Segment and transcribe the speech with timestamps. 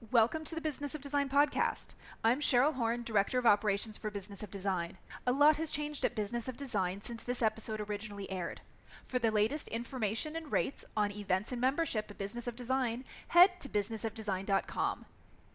[0.00, 1.94] Welcome to the Business of Design podcast.
[2.22, 4.96] I'm Cheryl Horn, Director of Operations for Business of Design.
[5.26, 8.60] A lot has changed at Business of Design since this episode originally aired.
[9.02, 13.58] For the latest information and rates on events and membership at Business of Design, head
[13.58, 15.04] to businessofdesign.com.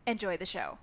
[0.05, 0.77] Enjoy the show.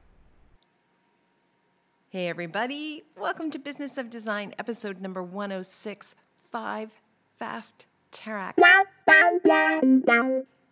[2.08, 3.04] Hey, everybody.
[3.14, 6.14] Welcome to Business of Design, episode number 106
[6.50, 6.98] Five
[7.38, 8.56] Fast Track.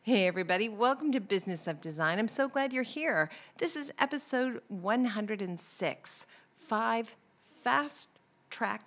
[0.08, 0.70] Hey, everybody.
[0.70, 2.18] Welcome to Business of Design.
[2.18, 3.28] I'm so glad you're here.
[3.58, 6.26] This is episode 106
[6.56, 7.14] Five
[7.62, 8.08] Fast
[8.48, 8.84] Track.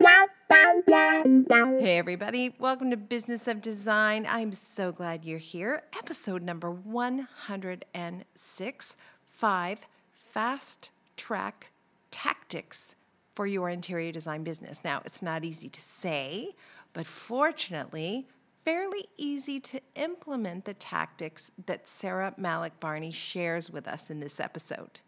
[1.79, 2.55] Hey, everybody.
[2.57, 4.25] Welcome to Business of Design.
[4.27, 5.83] I'm so glad you're here.
[5.95, 9.79] Episode number 106 Five
[10.11, 11.71] Fast Track
[12.09, 12.95] Tactics
[13.35, 14.83] for your interior design business.
[14.83, 16.55] Now, it's not easy to say,
[16.93, 18.25] but fortunately,
[18.63, 24.39] fairly easy to implement the tactics that Sarah Malik Barney shares with us in this
[24.39, 24.99] episode.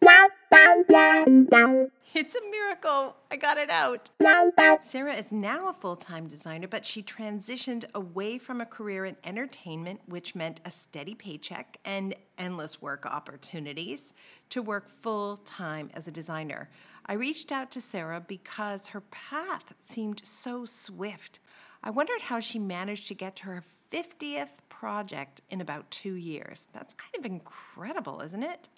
[2.16, 3.16] It's a miracle.
[3.32, 4.12] I got it out.
[4.84, 9.16] Sarah is now a full time designer, but she transitioned away from a career in
[9.24, 14.14] entertainment, which meant a steady paycheck and endless work opportunities,
[14.50, 16.70] to work full time as a designer.
[17.06, 21.40] I reached out to Sarah because her path seemed so swift.
[21.84, 26.68] I wondered how she managed to get to her 50th project in about two years.
[26.72, 28.70] That's kind of incredible, isn't it?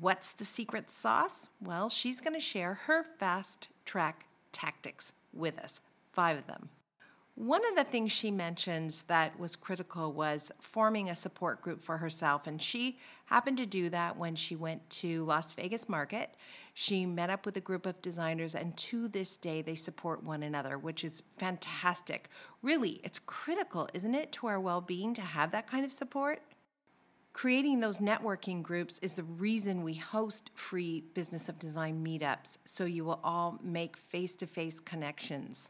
[0.00, 1.48] What's the secret sauce?
[1.60, 5.80] Well, she's going to share her fast track tactics with us,
[6.12, 6.68] five of them.
[7.36, 11.98] One of the things she mentions that was critical was forming a support group for
[11.98, 12.46] herself.
[12.46, 16.34] And she happened to do that when she went to Las Vegas Market.
[16.72, 20.42] She met up with a group of designers, and to this day, they support one
[20.42, 22.30] another, which is fantastic.
[22.62, 26.40] Really, it's critical, isn't it, to our well being to have that kind of support?
[27.34, 32.86] Creating those networking groups is the reason we host free Business of Design meetups, so
[32.86, 35.68] you will all make face to face connections.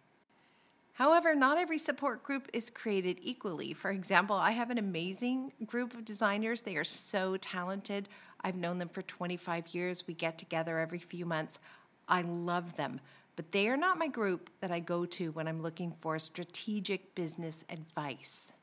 [0.97, 3.75] However, not every support group is created equally.
[3.75, 6.63] For example, I have an amazing group of designers.
[6.63, 8.09] They are so talented.
[8.41, 10.07] I've known them for 25 years.
[10.07, 11.59] We get together every few months.
[12.09, 13.01] I love them,
[13.37, 17.15] but they are not my group that I go to when I'm looking for strategic
[17.15, 18.55] business advice.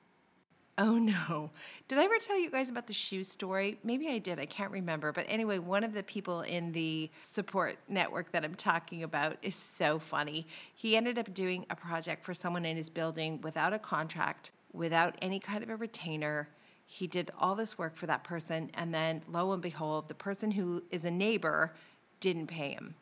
[0.76, 1.52] Oh no.
[1.88, 3.78] Did I ever tell you guys about the shoe story?
[3.84, 4.40] Maybe I did.
[4.40, 5.12] I can't remember.
[5.12, 9.56] But anyway, one of the people in the support network that I'm talking about is
[9.56, 10.48] so funny.
[10.74, 15.16] He ended up doing a project for someone in his building without a contract, without
[15.22, 16.50] any kind of a retainer.
[16.88, 18.72] He did all this work for that person.
[18.74, 21.76] And then lo and behold, the person who is a neighbor
[22.20, 22.96] didn't pay him.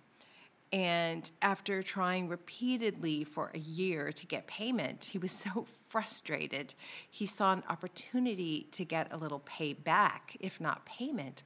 [0.73, 6.73] And after trying repeatedly for a year to get payment, he was so frustrated.
[7.09, 11.43] He saw an opportunity to get a little payback, if not payment.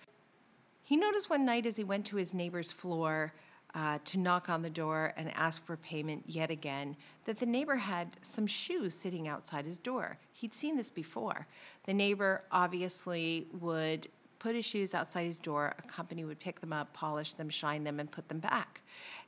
[0.84, 3.34] He noticed one night as he went to his neighbor's floor
[3.74, 7.76] uh, to knock on the door and ask for payment yet again that the neighbor
[7.76, 10.18] had some shoes sitting outside his door.
[10.32, 11.48] He'd seen this before.
[11.86, 14.08] The neighbor obviously would
[14.46, 15.74] put his shoes outside his door.
[15.80, 18.84] A company would pick them up, polish them, shine them, and put them back.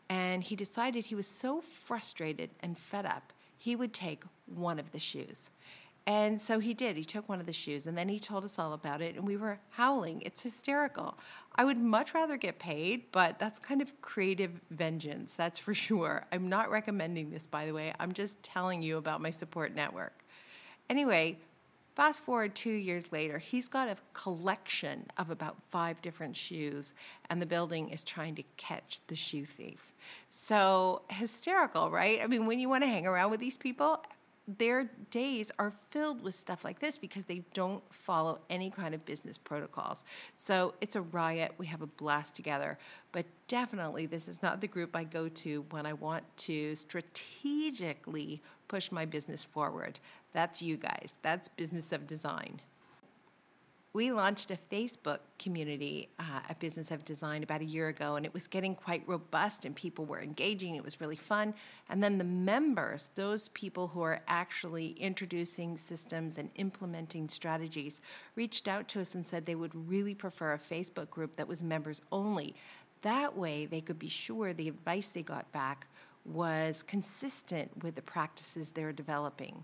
[0.09, 4.91] And he decided he was so frustrated and fed up, he would take one of
[4.91, 5.49] the shoes.
[6.05, 6.97] And so he did.
[6.97, 9.25] He took one of the shoes and then he told us all about it, and
[9.25, 10.21] we were howling.
[10.21, 11.17] It's hysterical.
[11.55, 16.27] I would much rather get paid, but that's kind of creative vengeance, that's for sure.
[16.31, 17.91] I'm not recommending this, by the way.
[17.99, 20.23] I'm just telling you about my support network.
[20.91, 21.39] Anyway,
[21.97, 26.93] Fast forward two years later, he's got a collection of about five different shoes,
[27.31, 29.95] and the building is trying to catch the shoe thief.
[30.29, 32.19] So hysterical, right?
[32.21, 34.03] I mean, when you want to hang around with these people,
[34.47, 39.05] their days are filled with stuff like this because they don't follow any kind of
[39.05, 40.03] business protocols.
[40.37, 41.53] So it's a riot.
[41.57, 42.77] We have a blast together.
[43.11, 48.41] But definitely, this is not the group I go to when I want to strategically
[48.67, 49.99] push my business forward.
[50.31, 51.19] That's you guys.
[51.21, 52.61] That's Business of Design
[53.93, 58.25] we launched a Facebook community uh, at Business of Design about a year ago, and
[58.25, 60.75] it was getting quite robust, and people were engaging.
[60.75, 61.53] It was really fun.
[61.89, 68.01] And then the members, those people who are actually introducing systems and implementing strategies,
[68.35, 71.63] reached out to us and said they would really prefer a Facebook group that was
[71.63, 72.55] members only.
[73.01, 75.87] That way, they could be sure the advice they got back
[76.25, 79.63] was consistent with the practices they're developing.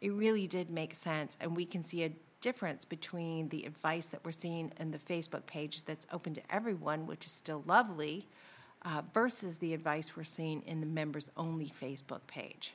[0.00, 4.24] It really did make sense, and we can see a difference between the advice that
[4.24, 8.26] we're seeing in the Facebook page that's open to everyone, which is still lovely,
[8.84, 12.74] uh, versus the advice we're seeing in the members only Facebook page.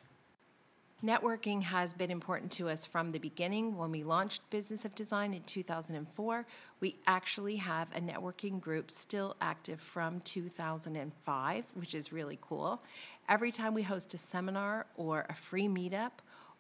[1.03, 3.75] Networking has been important to us from the beginning.
[3.75, 6.45] When we launched Business of Design in 2004,
[6.79, 12.83] we actually have a networking group still active from 2005, which is really cool.
[13.27, 16.11] Every time we host a seminar or a free meetup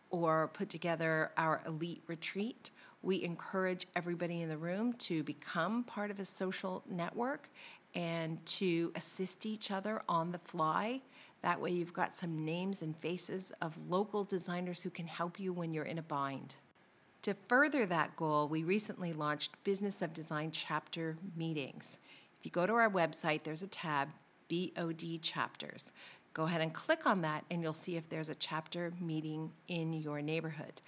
[0.09, 2.71] or put together our elite retreat,
[3.03, 7.49] we encourage everybody in the room to become part of a social network
[7.93, 11.01] and to assist each other on the fly
[11.41, 15.51] that way, you've got some names and faces of local designers who can help you
[15.51, 16.55] when you're in a bind.
[17.23, 21.97] To further that goal, we recently launched Business of Design chapter meetings.
[22.39, 24.09] If you go to our website, there's a tab,
[24.49, 25.91] BOD chapters.
[26.33, 29.93] Go ahead and click on that, and you'll see if there's a chapter meeting in
[29.93, 30.81] your neighborhood.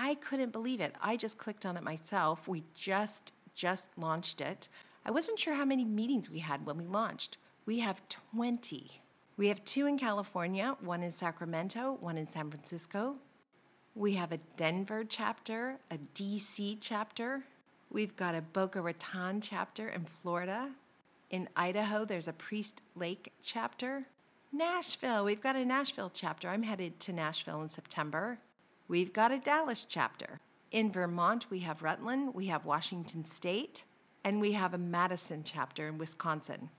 [0.00, 0.94] I couldn't believe it.
[1.02, 2.46] I just clicked on it myself.
[2.46, 4.68] We just just launched it.
[5.04, 7.36] I wasn't sure how many meetings we had when we launched.
[7.66, 9.02] We have 20.
[9.36, 13.16] We have two in California, one in Sacramento, one in San Francisco.
[13.96, 17.42] We have a Denver chapter, a DC chapter.
[17.90, 20.70] We've got a Boca Raton chapter in Florida.
[21.28, 24.04] In Idaho, there's a Priest Lake chapter.
[24.52, 26.48] Nashville, we've got a Nashville chapter.
[26.48, 28.38] I'm headed to Nashville in September.
[28.90, 30.40] We've got a Dallas chapter.
[30.70, 33.84] In Vermont, we have Rutland, we have Washington State,
[34.24, 36.70] and we have a Madison chapter in Wisconsin.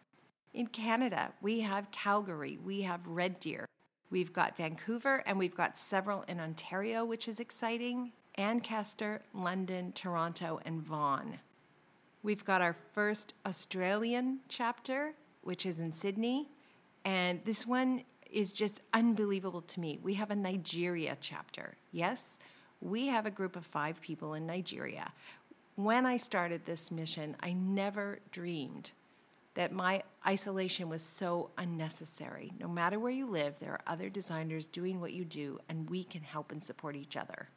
[0.51, 3.67] In Canada, we have Calgary, we have Red Deer,
[4.09, 10.59] we've got Vancouver, and we've got several in Ontario, which is exciting, Ancaster, London, Toronto,
[10.65, 11.38] and Vaughan.
[12.23, 15.13] We've got our first Australian chapter,
[15.44, 16.50] which is in Sydney,
[17.05, 19.99] and this one is just unbelievable to me.
[20.01, 21.75] We have a Nigeria chapter.
[21.91, 22.39] Yes,
[22.81, 25.11] we have a group of five people in Nigeria.
[25.75, 28.91] When I started this mission, I never dreamed
[29.55, 32.51] that my isolation was so unnecessary.
[32.59, 36.03] No matter where you live, there are other designers doing what you do, and we
[36.03, 37.49] can help and support each other.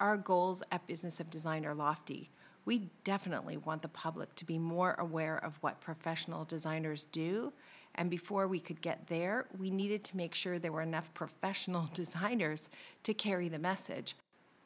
[0.00, 2.30] Our goals at Business of Design are lofty.
[2.64, 7.52] We definitely want the public to be more aware of what professional designers do.
[7.96, 11.88] And before we could get there, we needed to make sure there were enough professional
[11.94, 12.68] designers
[13.04, 14.16] to carry the message.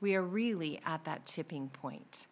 [0.01, 2.27] We are really at that tipping point.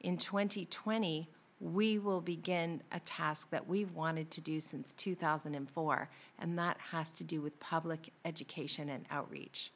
[0.00, 1.28] In 2020,
[1.60, 6.10] we will begin a task that we've wanted to do since 2004,
[6.40, 9.72] and that has to do with public education and outreach.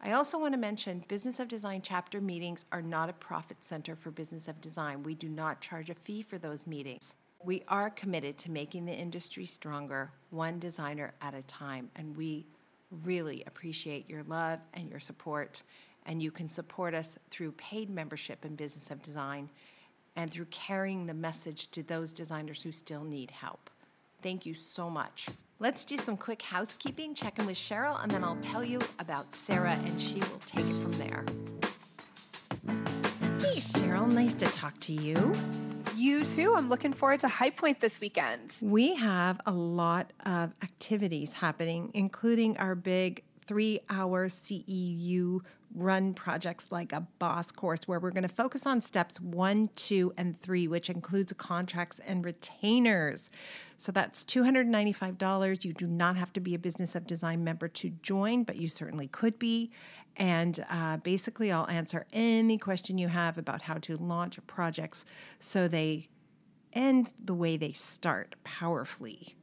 [0.00, 3.96] I also want to mention Business of Design chapter meetings are not a profit center
[3.96, 5.02] for Business of Design.
[5.02, 7.14] We do not charge a fee for those meetings.
[7.44, 12.46] We are committed to making the industry stronger, one designer at a time, and we
[13.04, 15.62] really appreciate your love and your support.
[16.06, 19.50] And you can support us through paid membership in Business of Design
[20.14, 23.70] and through carrying the message to those designers who still need help.
[24.22, 25.28] Thank you so much.
[25.58, 29.34] Let's do some quick housekeeping, check in with Cheryl, and then I'll tell you about
[29.34, 31.24] Sarah, and she will take it from there.
[33.40, 35.34] Hey, Cheryl, nice to talk to you.
[36.02, 36.56] You too.
[36.56, 38.58] I'm looking forward to High Point this weekend.
[38.60, 45.42] We have a lot of activities happening, including our big three hour CEU
[45.76, 50.12] run projects like a boss course where we're going to focus on steps one, two,
[50.16, 53.30] and three, which includes contracts and retainers.
[53.82, 55.64] So that's $295.
[55.64, 58.68] You do not have to be a Business of Design member to join, but you
[58.68, 59.72] certainly could be.
[60.16, 65.04] And uh, basically, I'll answer any question you have about how to launch projects
[65.40, 66.10] so they
[66.72, 69.34] end the way they start powerfully.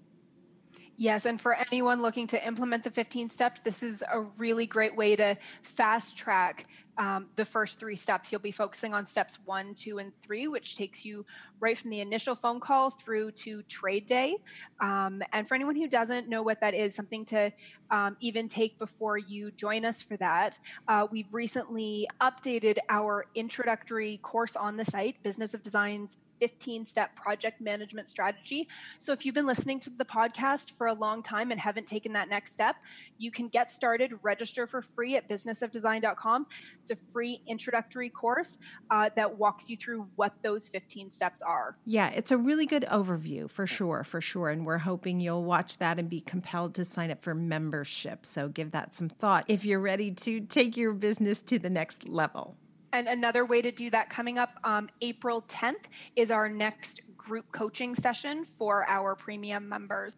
[1.01, 4.93] Yes, and for anyone looking to implement the 15 steps, this is a really great
[4.93, 6.65] way to fast track
[6.97, 8.33] um, the first three steps.
[8.33, 11.25] You'll be focusing on steps one, two, and three, which takes you
[11.61, 14.35] right from the initial phone call through to trade day.
[14.81, 17.53] Um, and for anyone who doesn't know what that is, something to
[17.91, 24.17] um, even take before you join us for that, uh, we've recently updated our introductory
[24.17, 28.67] course on the site, Business of Design's 15 step project management strategy.
[28.97, 32.13] So if you've been listening to the podcast for a long time and haven't taken
[32.13, 32.77] that next step,
[33.17, 36.47] you can get started, register for free at businessofdesign.com.
[36.81, 38.57] It's a free introductory course
[38.89, 41.77] uh, that walks you through what those 15 steps are.
[41.85, 44.49] Yeah, it's a really good overview for sure, for sure.
[44.49, 48.25] And we're hoping you'll watch that and be compelled to sign up for membership.
[48.25, 52.07] So give that some thought if you're ready to take your business to the next
[52.07, 52.55] level.
[52.91, 57.51] And another way to do that coming up um, April 10th is our next group
[57.51, 60.15] coaching session for our premium members.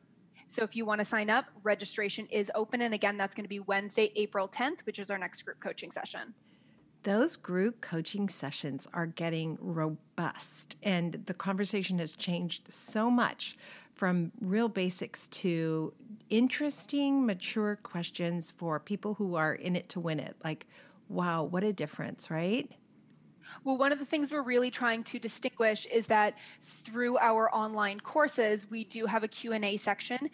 [0.47, 2.81] So if you want to sign up, registration is open.
[2.81, 5.91] And again, that's going to be Wednesday, April 10th, which is our next group coaching
[5.91, 6.33] session.
[7.03, 13.57] Those group coaching sessions are getting robust, and the conversation has changed so much
[13.95, 15.93] from real basics to
[16.29, 20.35] interesting, mature questions for people who are in it to win it.
[20.43, 20.67] Like,
[21.11, 22.69] wow, what a difference, right?
[23.63, 27.99] Well, one of the things we're really trying to distinguish is that through our online
[27.99, 30.29] courses, we do have a Q&A section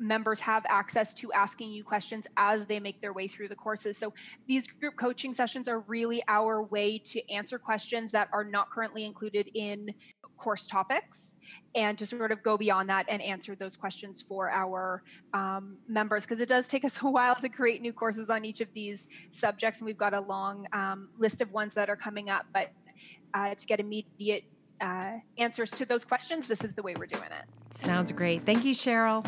[0.00, 3.98] members have access to asking you questions as they make their way through the courses.
[3.98, 4.14] So
[4.48, 9.04] these group coaching sessions are really our way to answer questions that are not currently
[9.04, 9.92] included in
[10.40, 11.36] course topics
[11.74, 15.02] and to sort of go beyond that and answer those questions for our
[15.34, 18.60] um, members because it does take us a while to create new courses on each
[18.60, 22.30] of these subjects and we've got a long um, list of ones that are coming
[22.30, 22.72] up but
[23.34, 24.44] uh, to get immediate
[24.80, 27.44] uh, answers to those questions this is the way we're doing it
[27.84, 29.24] sounds great thank you cheryl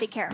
[0.00, 0.30] Take care.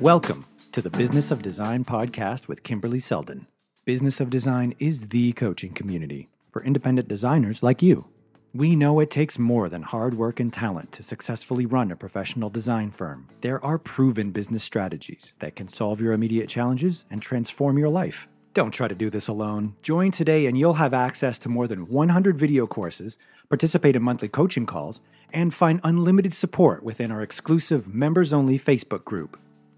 [0.00, 3.46] Welcome to the Business of Design podcast with Kimberly Seldon.
[3.86, 8.06] Business of Design is the coaching community for independent designers like you.
[8.54, 12.48] We know it takes more than hard work and talent to successfully run a professional
[12.48, 13.26] design firm.
[13.40, 18.28] There are proven business strategies that can solve your immediate challenges and transform your life.
[18.52, 19.74] Don't try to do this alone.
[19.82, 23.18] Join today and you'll have access to more than 100 video courses,
[23.48, 25.00] participate in monthly coaching calls,
[25.32, 29.36] and find unlimited support within our exclusive members only Facebook group.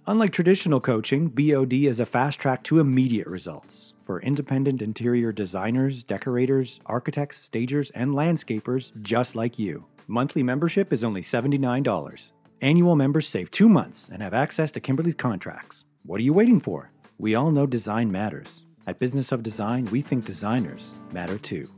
[0.08, 6.04] Unlike traditional coaching, BOD is a fast track to immediate results for independent interior designers,
[6.04, 9.84] decorators, architects, stagers, and landscapers just like you.
[10.06, 12.32] Monthly membership is only $79.
[12.60, 15.84] Annual members save two months and have access to Kimberly's contracts.
[16.04, 16.92] What are you waiting for?
[17.18, 18.64] We all know design matters.
[18.86, 21.68] At Business of Design, we think designers matter too.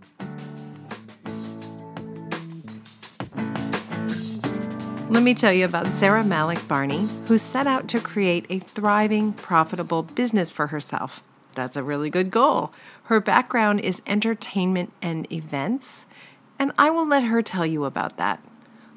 [5.10, 9.32] Let me tell you about Sarah Malik Barney, who set out to create a thriving,
[9.32, 11.22] profitable business for herself.
[11.54, 12.74] That's a really good goal.
[13.04, 16.04] Her background is entertainment and events,
[16.58, 18.44] and I will let her tell you about that.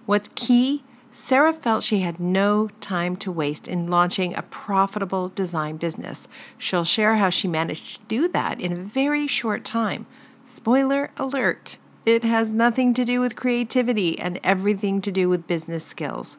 [0.05, 0.83] What's key?
[1.13, 6.27] Sarah felt she had no time to waste in launching a profitable design business.
[6.57, 10.05] She'll share how she managed to do that in a very short time.
[10.45, 11.77] Spoiler alert!
[12.05, 16.37] It has nothing to do with creativity and everything to do with business skills.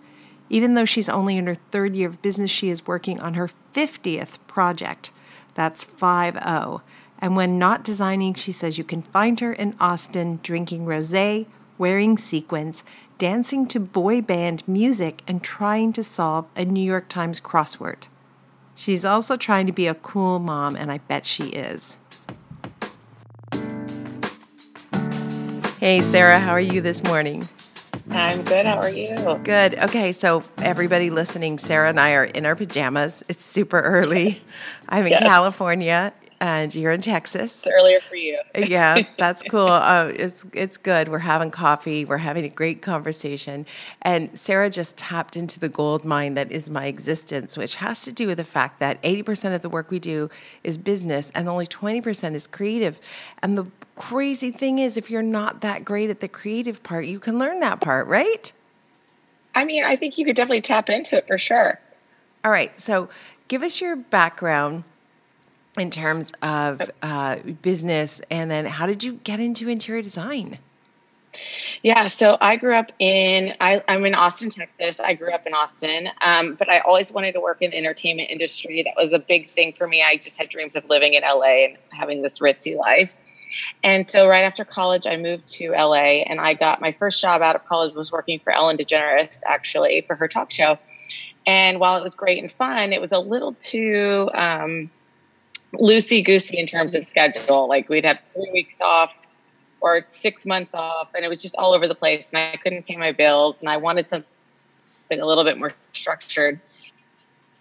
[0.51, 3.49] Even though she's only in her third year of business, she is working on her
[3.73, 5.11] 50th project.
[5.55, 6.83] That's 5 0.
[7.21, 11.47] And when not designing, she says you can find her in Austin drinking rose,
[11.79, 12.83] wearing sequins,
[13.19, 18.09] dancing to boy band music, and trying to solve a New York Times crossword.
[18.75, 21.99] She's also trying to be a cool mom, and I bet she is.
[25.83, 27.49] Hey, Sarah, how are you this morning?
[28.09, 28.67] I'm good.
[28.67, 29.17] How are you?
[29.43, 29.77] Good.
[29.81, 33.25] Okay, so everybody listening, Sarah and I are in our pajamas.
[33.27, 34.39] It's super early.
[34.89, 35.25] I'm in yes.
[35.25, 37.59] California and you're in Texas.
[37.59, 38.39] It's earlier for you.
[38.57, 39.67] yeah, that's cool.
[39.67, 41.09] Uh, it's it's good.
[41.09, 42.05] We're having coffee.
[42.05, 43.67] We're having a great conversation.
[44.03, 48.13] And Sarah just tapped into the gold mine that is my existence, which has to
[48.13, 50.31] do with the fact that 80% of the work we do
[50.63, 53.01] is business and only 20% is creative.
[53.43, 57.19] And the crazy thing is, if you're not that great at the creative part, you
[57.19, 58.53] can learn that part, right?
[59.55, 61.79] I mean, I think you could definitely tap into it for sure.
[62.45, 62.79] All right.
[62.81, 63.09] So
[63.49, 64.85] give us your background
[65.79, 70.59] in terms of uh, business, and then how did you get into interior design?
[71.83, 75.01] Yeah, so I grew up in I, am in Austin, Texas.
[75.01, 78.31] I grew up in Austin, um, but I always wanted to work in the entertainment
[78.31, 78.83] industry.
[78.83, 80.03] That was a big thing for me.
[80.03, 83.15] I just had dreams of living in LA and having this ritzy life.
[83.83, 87.43] And so right after college, I moved to LA, and I got my first job
[87.43, 90.79] out of college was working for Ellen DeGeneres, actually, for her talk show.
[91.47, 94.91] And while it was great and fun, it was a little too um,
[95.75, 97.69] loosey goosey in terms of schedule.
[97.69, 99.13] Like we'd have three weeks off
[99.81, 102.31] or six months off, and it was just all over the place.
[102.31, 104.27] And I couldn't pay my bills, and I wanted something
[105.11, 106.61] a little bit more structured.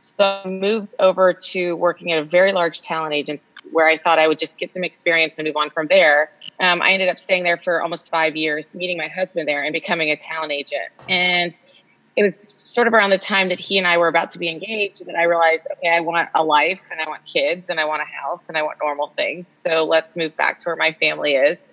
[0.01, 4.17] So I moved over to working at a very large talent agency where I thought
[4.17, 6.31] I would just get some experience and move on from there.
[6.59, 9.71] Um, I ended up staying there for almost five years, meeting my husband there and
[9.71, 10.89] becoming a talent agent.
[11.07, 11.53] And
[12.15, 14.49] it was sort of around the time that he and I were about to be
[14.49, 17.85] engaged that I realized, okay, I want a life and I want kids and I
[17.85, 19.49] want a house and I want normal things.
[19.49, 21.63] So let's move back to where my family is.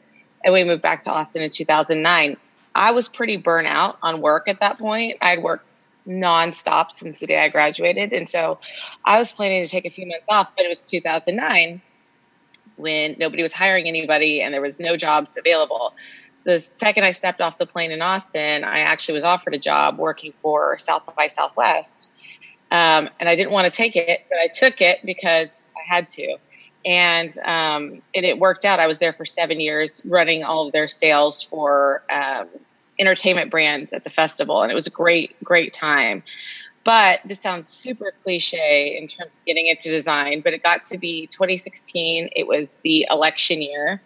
[0.44, 2.36] And we moved back to Austin in 2009.
[2.74, 5.16] I was pretty burnt out on work at that point.
[5.22, 8.12] I'd worked nonstop since the day I graduated.
[8.12, 8.58] And so
[9.04, 11.82] I was planning to take a few months off, but it was 2009
[12.76, 15.92] when nobody was hiring anybody and there was no jobs available
[16.36, 19.58] So the second I stepped off the plane in Austin, I actually was offered a
[19.58, 22.10] job working for South by Southwest.
[22.70, 26.08] Um, and I didn't want to take it, but I took it because I had
[26.10, 26.36] to.
[26.86, 28.78] And, um, and it worked out.
[28.78, 32.48] I was there for seven years running all of their sales for um,
[32.98, 36.22] entertainment brands at the festival, and it was a great, great time.
[36.84, 40.98] But this sounds super cliche in terms of getting into design, but it got to
[40.98, 42.30] be 2016.
[42.34, 44.00] It was the election year.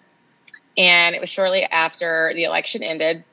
[0.77, 3.25] And it was shortly after the election ended.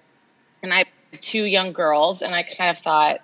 [0.62, 3.22] And I had two young girls, and I kind of thought,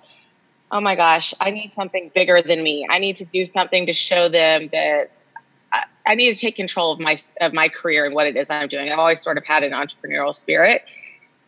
[0.71, 2.87] oh my gosh, I need something bigger than me.
[2.89, 5.11] I need to do something to show them that
[6.05, 8.67] I, need to take control of my of my career and what it is I'm
[8.67, 8.91] doing.
[8.91, 10.83] I've always sort of had an entrepreneurial spirit,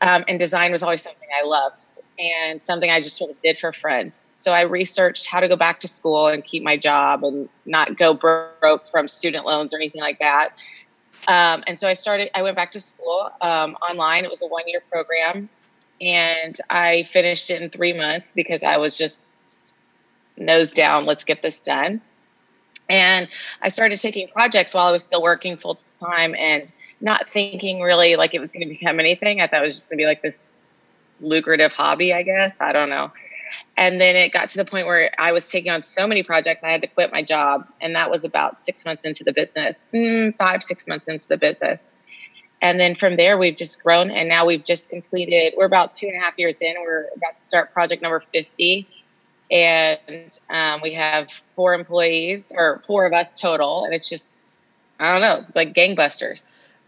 [0.01, 1.85] um, and design was always something I loved
[2.19, 4.21] and something I just sort of did for friends.
[4.31, 7.97] So I researched how to go back to school and keep my job and not
[7.97, 10.49] go broke from student loans or anything like that.
[11.27, 14.23] Um, and so I started, I went back to school um, online.
[14.23, 15.49] It was a one year program.
[15.99, 19.19] And I finished it in three months because I was just
[20.37, 22.01] nose down, let's get this done.
[22.89, 23.27] And
[23.61, 28.15] I started taking projects while I was still working full time and not thinking really
[28.15, 29.41] like it was going to become anything.
[29.41, 30.45] I thought it was just going to be like this
[31.19, 32.59] lucrative hobby, I guess.
[32.59, 33.11] I don't know.
[33.75, 36.63] And then it got to the point where I was taking on so many projects,
[36.63, 37.67] I had to quit my job.
[37.79, 41.37] And that was about six months into the business, mm, five, six months into the
[41.37, 41.91] business.
[42.61, 44.09] And then from there, we've just grown.
[44.09, 46.73] And now we've just completed, we're about two and a half years in.
[46.81, 48.87] We're about to start project number 50.
[49.49, 53.85] And um, we have four employees, or four of us total.
[53.85, 54.45] And it's just,
[54.99, 56.41] I don't know, like gangbusters.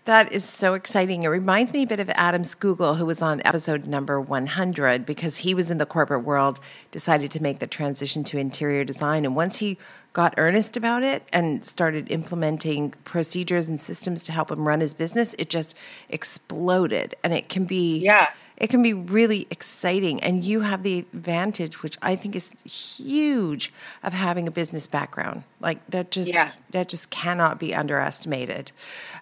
[0.09, 1.21] That is so exciting.
[1.21, 5.37] It reminds me a bit of Adam Scoogle, who was on episode number 100, because
[5.37, 9.23] he was in the corporate world, decided to make the transition to interior design.
[9.23, 9.77] And once he
[10.13, 14.95] got earnest about it and started implementing procedures and systems to help him run his
[14.95, 15.75] business, it just
[16.09, 17.13] exploded.
[17.23, 17.99] And it can be.
[17.99, 20.21] Yeah it can be really exciting.
[20.21, 23.71] And you have the advantage, which I think is huge,
[24.03, 25.43] of having a business background.
[25.59, 26.51] Like that just yeah.
[26.71, 28.71] that just cannot be underestimated.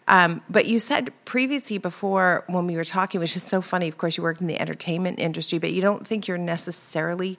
[0.07, 3.87] Um, but you said previously before when we were talking, which is so funny.
[3.87, 7.37] Of course, you worked in the entertainment industry, but you don't think you're necessarily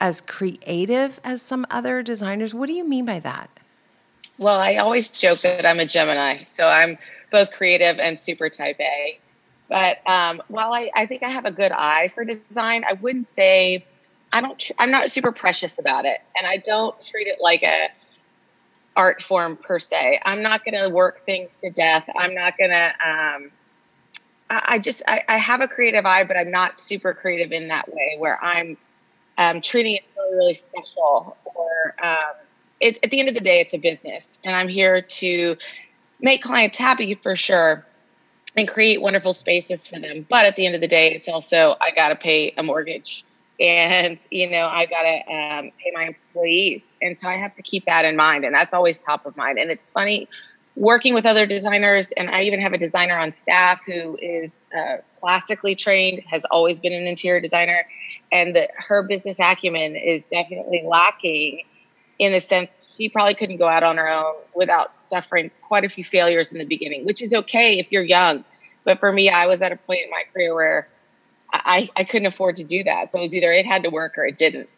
[0.00, 2.54] as creative as some other designers.
[2.54, 3.50] What do you mean by that?
[4.38, 6.96] Well, I always joke that I'm a Gemini, so I'm
[7.30, 9.18] both creative and super type A.
[9.70, 13.28] But um, while I, I think I have a good eye for design, I wouldn't
[13.28, 13.86] say
[14.32, 14.58] I don't.
[14.58, 17.88] Tr- I'm not super precious about it, and I don't treat it like a
[18.96, 20.20] art form per se.
[20.24, 22.04] I'm not going to work things to death.
[22.18, 22.84] I'm not going to.
[22.84, 23.50] Um,
[24.50, 27.68] I, I, just I, I, have a creative eye, but I'm not super creative in
[27.68, 28.76] that way where I'm
[29.38, 31.36] um, treating it really really special.
[31.44, 32.34] Or um,
[32.80, 35.56] it, at the end of the day, it's a business, and I'm here to
[36.20, 37.86] make clients happy for sure
[38.56, 40.26] and create wonderful spaces for them.
[40.28, 43.24] But at the end of the day, it's also I got to pay a mortgage,
[43.58, 47.62] and you know I got to um, pay my employees, and so I have to
[47.62, 49.58] keep that in mind, and that's always top of mind.
[49.58, 50.28] And it's funny
[50.76, 54.98] working with other designers, and I even have a designer on staff who is uh,
[55.18, 57.86] classically trained, has always been an interior designer,
[58.32, 61.62] and that her business acumen is definitely lacking
[62.20, 65.88] in the sense she probably couldn't go out on her own without suffering quite a
[65.88, 68.44] few failures in the beginning, which is okay if you're young.
[68.84, 70.88] But for me, I was at a point in my career where
[71.50, 73.10] I, I couldn't afford to do that.
[73.10, 74.68] So it was either it had to work or it didn't.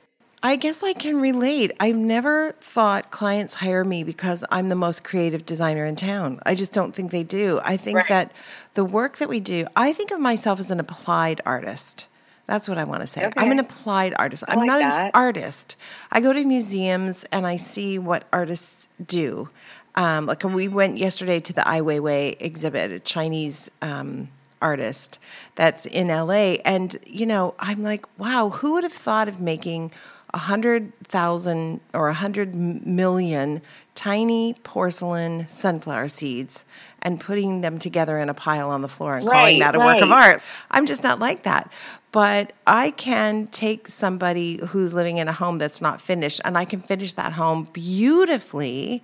[0.45, 1.73] I guess I can relate.
[1.79, 6.41] I've never thought clients hire me because I'm the most creative designer in town.
[6.47, 7.61] I just don't think they do.
[7.65, 8.09] I think right.
[8.09, 8.33] that
[8.75, 12.07] the work that we do, I think of myself as an applied artist.
[12.53, 13.25] That's what I want to say.
[13.25, 13.41] Okay.
[13.41, 14.45] I'm an applied artist.
[14.47, 15.05] I am like not that.
[15.07, 15.75] an artist.
[16.11, 19.49] I go to museums and I see what artists do.
[19.95, 24.29] Um, like we went yesterday to the Ai Weiwei exhibit, a Chinese um,
[24.61, 25.19] artist
[25.55, 29.91] that's in LA, and you know, I'm like, wow, who would have thought of making
[30.35, 33.61] a hundred thousand or a hundred million
[33.95, 36.65] tiny porcelain sunflower seeds
[37.03, 39.79] and putting them together in a pile on the floor and right, calling that a
[39.79, 39.95] right.
[39.95, 40.41] work of art.
[40.71, 41.71] I'm just not like that.
[42.13, 46.65] But I can take somebody who's living in a home that's not finished and I
[46.65, 49.03] can finish that home beautifully.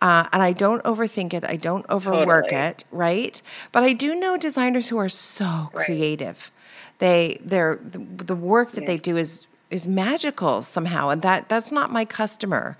[0.00, 1.44] Uh, and I don't overthink it.
[1.44, 2.60] I don't overwork totally.
[2.60, 3.40] it, right?
[3.70, 5.86] But I do know designers who are so right.
[5.86, 6.50] creative.
[6.98, 8.88] They, they're the, the work that yes.
[8.88, 12.76] they do is is magical somehow, and that that's not my customer.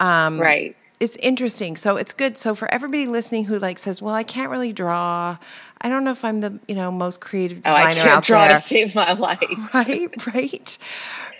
[0.00, 1.76] Um, right it's interesting.
[1.76, 2.38] So it's good.
[2.38, 5.36] So for everybody listening who like says, "Well, I can't really draw.
[5.80, 8.24] I don't know if I'm the you know most creative designer oh, I can't out
[8.24, 9.74] draw there." to save my life.
[9.74, 10.78] right, right,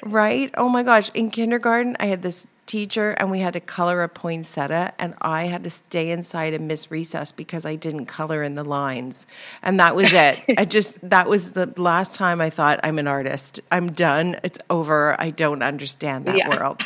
[0.03, 0.51] right.
[0.57, 1.11] Oh my gosh!
[1.15, 5.45] In kindergarten, I had this teacher, and we had to color a poinsettia, and I
[5.45, 9.27] had to stay inside and miss recess because I didn't color in the lines,
[9.63, 10.43] and that was it.
[10.59, 13.61] I just that was the last time I thought I'm an artist.
[13.73, 14.37] I'm done.
[14.45, 15.19] It's over.
[15.19, 16.51] I don't understand that yeah.
[16.51, 16.83] world.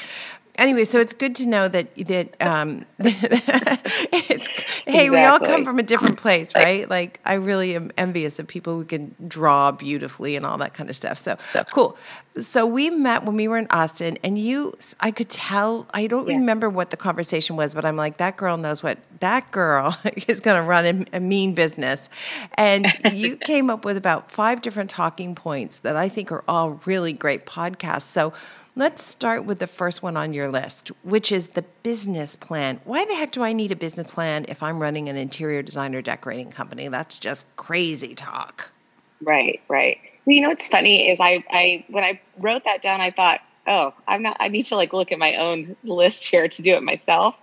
[0.56, 4.48] Anyway, so it's good to know that that um, it's
[4.86, 6.88] hey, we all come from a different place, right?
[6.88, 10.90] Like I really am envious of people who can draw beautifully and all that kind
[10.90, 11.18] of stuff.
[11.18, 11.36] So
[11.72, 11.96] cool.
[12.40, 15.86] So we met when we were in Austin, and you, I could tell.
[15.92, 16.36] I don't yeah.
[16.36, 19.96] remember what the conversation was, but I'm like, that girl knows what that girl
[20.28, 22.08] is going to run a, a mean business.
[22.54, 26.80] And you came up with about five different talking points that I think are all
[26.84, 28.02] really great podcasts.
[28.02, 28.32] So
[28.76, 32.80] Let's start with the first one on your list, which is the business plan.
[32.84, 36.00] Why the heck do I need a business plan if I'm running an interior designer
[36.00, 36.86] decorating company?
[36.86, 38.70] That's just crazy talk.
[39.22, 39.98] Right, right.
[40.24, 43.40] Well, you know what's funny is I, I when I wrote that down, I thought,
[43.66, 44.36] oh, I'm not.
[44.38, 47.36] I need to like look at my own list here to do it myself.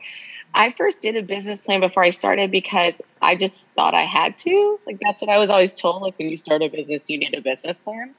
[0.53, 4.37] I first did a business plan before I started because I just thought I had
[4.39, 4.79] to.
[4.87, 6.01] Like that's what I was always told.
[6.01, 8.15] Like when you start a business, you need a business plan.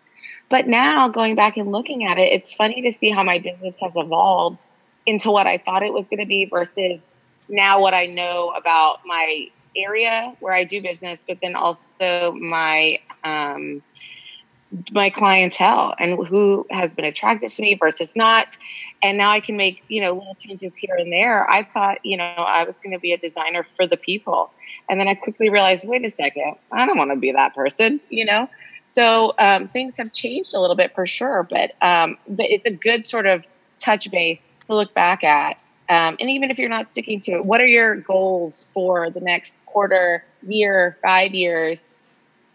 [0.48, 3.74] But now going back and looking at it, it's funny to see how my business
[3.82, 4.66] has evolved
[5.06, 7.00] into what I thought it was going to be versus
[7.48, 12.98] now what I know about my area where I do business, but then also my
[13.24, 13.82] um,
[14.92, 18.58] my clientele and who has been attracted to me versus not.
[19.02, 21.48] And now I can make, you know, little changes here and there.
[21.48, 24.50] I thought, you know, I was going to be a designer for the people.
[24.90, 28.00] And then I quickly realized, wait a second, I don't want to be that person,
[28.10, 28.48] you know?
[28.88, 32.70] So um, things have changed a little bit for sure, but um, but it's a
[32.70, 33.44] good sort of
[33.78, 35.58] touch base to look back at.
[35.90, 39.20] Um, and even if you're not sticking to it, what are your goals for the
[39.20, 41.86] next quarter, year, five years?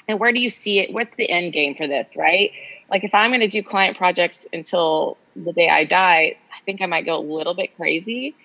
[0.07, 0.91] And where do you see it?
[0.91, 2.51] What's the end game for this, right?
[2.89, 6.81] Like if I'm going to do client projects until the day I die, I think
[6.81, 8.35] I might go a little bit crazy.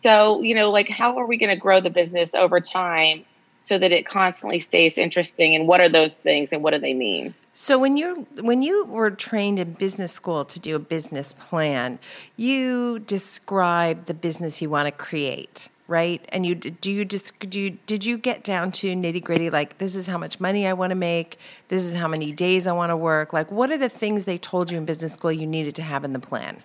[0.00, 3.24] So, you know, like how are we going to grow the business over time
[3.60, 6.94] so that it constantly stays interesting and what are those things and what do they
[6.94, 7.34] mean?
[7.52, 11.98] So when you when you were trained in business school to do a business plan
[12.36, 16.24] you describe the business you want to create right?
[16.28, 19.78] And you do you just do you, did you get down to nitty gritty like
[19.78, 22.72] this is how much money i want to make this is how many days i
[22.72, 23.32] want to work?
[23.32, 26.04] Like what are the things they told you in business school you needed to have
[26.04, 26.62] in the plan?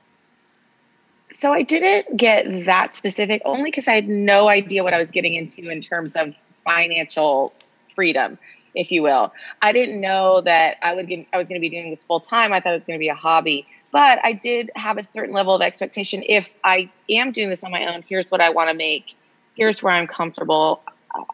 [1.34, 5.12] So I didn't get that specific only because I had no idea what I was
[5.12, 6.34] getting into in terms of
[6.66, 7.54] financial
[7.96, 8.38] freedom,
[8.74, 9.32] if you will.
[9.62, 12.20] I didn't know that I would get, I was going to be doing this full
[12.20, 12.52] time.
[12.52, 15.34] I thought it was going to be a hobby, but I did have a certain
[15.34, 16.24] level of expectation.
[16.28, 19.16] If I am doing this on my own, here's what I want to make.
[19.56, 20.84] Here's where I'm comfortable.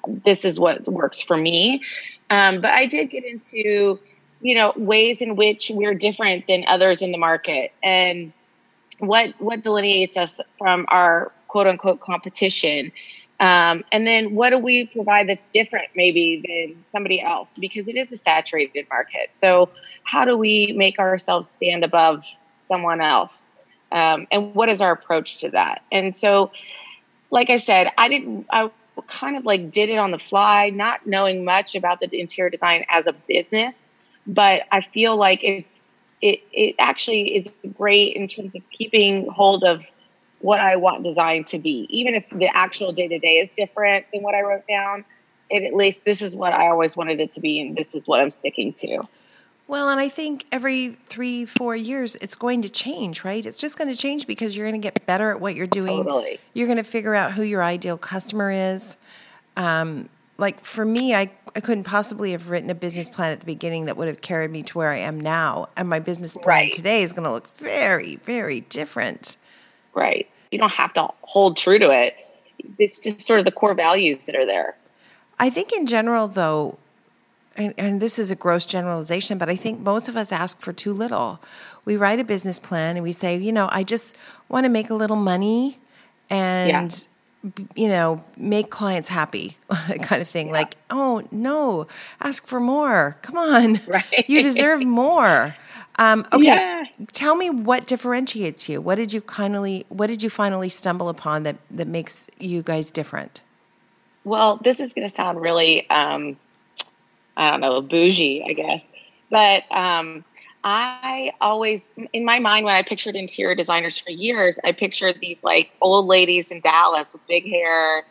[0.05, 1.81] this is what works for me.
[2.29, 3.99] Um, but I did get into,
[4.41, 8.31] you know, ways in which we're different than others in the market and
[8.99, 12.91] what what delineates us from our quote unquote competition
[13.41, 17.57] um, and then what do we provide that's different maybe than somebody else?
[17.59, 19.33] Because it is a saturated market.
[19.33, 19.69] So
[20.03, 22.23] how do we make ourselves stand above
[22.67, 23.51] someone else?
[23.91, 25.81] Um, and what is our approach to that?
[25.91, 26.51] And so,
[27.31, 28.69] like I said, I didn't, I
[29.07, 32.85] kind of like did it on the fly, not knowing much about the interior design
[32.89, 33.95] as a business,
[34.27, 39.63] but I feel like it's, it, it actually is great in terms of keeping hold
[39.63, 39.83] of
[40.41, 41.87] what I want design to be.
[41.89, 45.05] Even if the actual day to day is different than what I wrote down,
[45.49, 48.07] it, at least this is what I always wanted it to be, and this is
[48.07, 49.03] what I'm sticking to.
[49.67, 53.45] Well, and I think every three, four years, it's going to change, right?
[53.45, 56.03] It's just going to change because you're going to get better at what you're doing.
[56.03, 56.39] Totally.
[56.53, 58.97] You're going to figure out who your ideal customer is.
[59.55, 63.45] Um, like for me, I, I couldn't possibly have written a business plan at the
[63.45, 65.69] beginning that would have carried me to where I am now.
[65.77, 66.73] And my business plan right.
[66.73, 69.37] today is going to look very, very different.
[69.93, 70.29] Right.
[70.51, 72.15] You don't have to hold true to it.
[72.77, 74.75] It's just sort of the core values that are there.
[75.39, 76.77] I think in general, though,
[77.57, 80.71] and, and, this is a gross generalization, but I think most of us ask for
[80.71, 81.41] too little.
[81.83, 84.15] We write a business plan and we say, you know, I just
[84.47, 85.79] want to make a little money
[86.29, 87.05] and,
[87.43, 87.65] yeah.
[87.75, 89.57] you know, make clients happy,
[90.01, 90.47] kind of thing.
[90.47, 90.53] Yeah.
[90.53, 91.87] Like, oh, no,
[92.21, 93.17] ask for more.
[93.21, 93.81] Come on.
[93.87, 94.25] Right.
[94.29, 95.55] You deserve more.
[95.97, 96.83] Um, okay, yeah.
[97.13, 98.81] tell me what differentiates you.
[98.81, 102.89] What did you finally What did you finally stumble upon that that makes you guys
[102.89, 103.41] different?
[104.23, 106.37] Well, this is going to sound really, um,
[107.35, 108.83] I don't know, bougie, I guess,
[109.31, 110.23] but um,
[110.63, 115.43] I always, in my mind, when I pictured interior designers for years, I pictured these
[115.43, 118.05] like old ladies in Dallas with big hair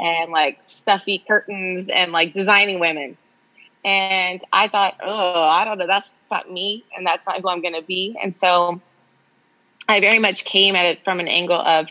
[0.00, 3.16] and like stuffy curtains and like designing women.
[3.84, 7.60] And I thought, oh, I don't know, that's not me and that's not who I'm
[7.60, 8.16] going to be.
[8.22, 8.80] And so
[9.88, 11.88] I very much came at it from an angle of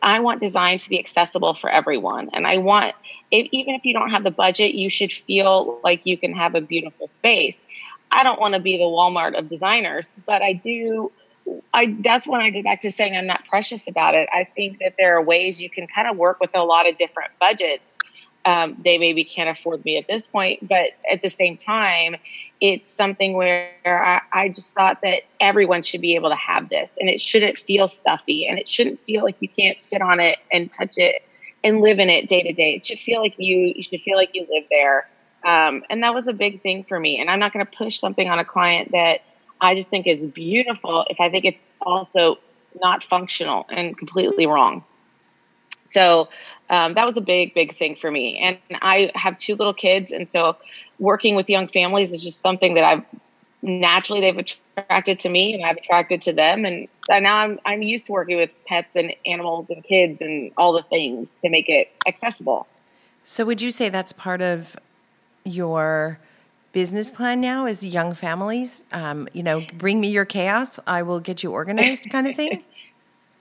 [0.00, 2.30] I want design to be accessible for everyone.
[2.32, 2.94] And I want,
[3.30, 6.54] if, even if you don't have the budget, you should feel like you can have
[6.54, 7.64] a beautiful space.
[8.10, 11.12] I don't want to be the Walmart of designers, but I do
[11.72, 14.28] I that's when I go back to saying I'm not precious about it.
[14.32, 16.96] I think that there are ways you can kind of work with a lot of
[16.96, 17.96] different budgets.
[18.46, 22.16] Um, they maybe can't afford me at this point, but at the same time,
[22.60, 26.96] it's something where I, I just thought that everyone should be able to have this,
[27.00, 30.38] and it shouldn't feel stuffy, and it shouldn't feel like you can't sit on it
[30.52, 31.22] and touch it
[31.64, 32.74] and live in it day to day.
[32.76, 35.08] It should feel like you you should feel like you live there.
[35.44, 37.18] Um, and that was a big thing for me.
[37.20, 39.22] And I'm not going to push something on a client that
[39.60, 42.38] I just think is beautiful if I think it's also
[42.80, 44.84] not functional and completely wrong.
[45.84, 46.28] So
[46.70, 48.38] um, that was a big, big thing for me.
[48.38, 50.56] And I have two little kids, and so
[50.98, 53.04] working with young families is just something that I've
[53.62, 56.64] naturally they've attracted to me, and I've attracted to them.
[56.64, 60.72] And now I'm I'm used to working with pets and animals and kids and all
[60.72, 62.66] the things to make it accessible.
[63.22, 64.76] So would you say that's part of
[65.44, 66.18] your
[66.76, 71.20] business plan now is young families um, you know bring me your chaos i will
[71.20, 72.62] get you organized kind of thing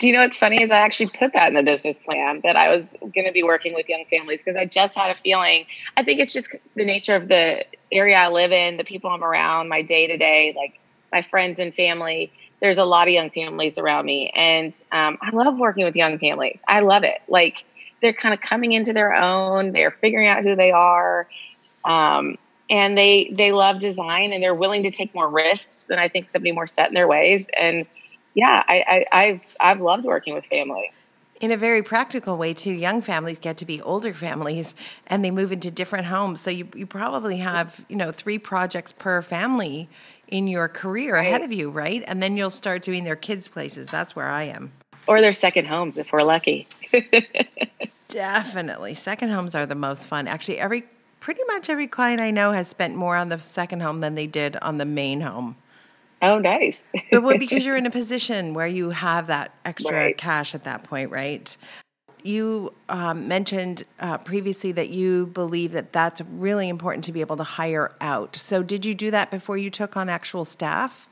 [0.06, 2.74] you know what's funny is i actually put that in the business plan that i
[2.74, 5.66] was going to be working with young families because i just had a feeling
[5.98, 9.24] i think it's just the nature of the area i live in the people i'm
[9.24, 10.80] around my day to day like
[11.12, 14.32] my friends and family there's a lot of young families around me.
[14.36, 16.64] And um, i love working with young families.
[16.68, 17.22] I love it.
[17.28, 17.66] Like
[18.02, 19.72] they're kind of coming into their own.
[19.72, 21.28] They're figuring out who they are.
[21.84, 22.38] Um,
[22.70, 26.30] and they they love design and they're willing to take more risks than I think
[26.30, 27.50] somebody more set in their ways.
[27.60, 27.86] And
[28.36, 30.92] yeah, I, I I've I've loved working with family.
[31.42, 34.74] In a very practical way, too, young families get to be older families
[35.08, 36.40] and they move into different homes.
[36.40, 39.90] So you, you probably have, you know, three projects per family
[40.30, 42.04] in your career ahead of you, right?
[42.08, 43.88] And then you'll start doing their kids' places.
[43.88, 44.72] That's where I am.
[45.08, 46.68] Or their second homes if we're lucky.
[48.08, 48.94] Definitely.
[48.94, 50.30] Second homes are the most fun.
[50.30, 50.86] Actually, every
[51.20, 54.28] pretty much every client I know has spent more on the second home than they
[54.28, 55.58] did on the main home.
[56.22, 56.84] Oh, nice.
[57.12, 60.18] but well, because you're in a position where you have that extra right.
[60.18, 61.56] cash at that point, right?
[62.24, 67.38] You um, mentioned uh, previously that you believe that that's really important to be able
[67.38, 68.36] to hire out.
[68.36, 71.08] So, did you do that before you took on actual staff?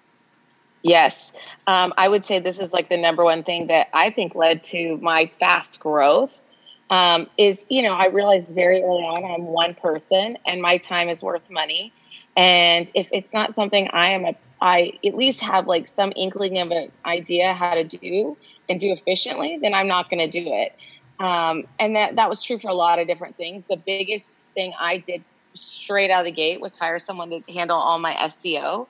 [0.83, 1.31] Yes.
[1.65, 4.63] Um, I would say this is like the number one thing that I think led
[4.65, 6.43] to my fast growth
[6.89, 11.09] um, is you know I realized very early on I'm one person and my time
[11.09, 11.93] is worth money,
[12.35, 16.57] and if it's not something I am a I at least have like some inkling
[16.59, 18.37] of an idea how to do
[18.69, 20.73] and do efficiently, then I'm not going to do it.
[21.19, 23.65] Um, and that that was true for a lot of different things.
[23.69, 25.21] The biggest thing I did
[25.53, 28.87] straight out of the gate was hire someone to handle all my SEO,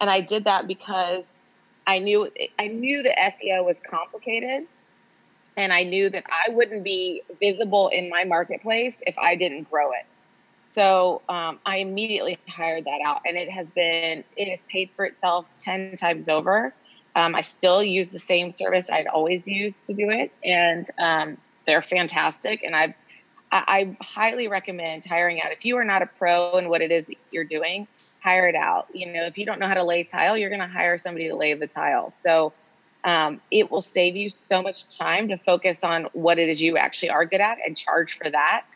[0.00, 1.34] and I did that because
[1.86, 4.66] I knew I knew the SEO was complicated
[5.56, 9.90] and I knew that I wouldn't be visible in my marketplace if I didn't grow
[9.92, 10.06] it.
[10.72, 15.04] So um, I immediately hired that out, and it has been it has paid for
[15.04, 16.72] itself ten times over.
[17.16, 21.38] Um, I still use the same service I'd always used to do it, and um,
[21.66, 22.62] they're fantastic.
[22.62, 22.94] And I've
[23.50, 25.50] I, I highly recommend hiring out.
[25.50, 27.88] If you are not a pro in what it is that you're doing,
[28.22, 28.86] hire it out.
[28.92, 31.28] You know, if you don't know how to lay tile, you're going to hire somebody
[31.28, 32.12] to lay the tile.
[32.12, 32.52] So
[33.02, 36.76] um, it will save you so much time to focus on what it is you
[36.76, 38.66] actually are good at and charge for that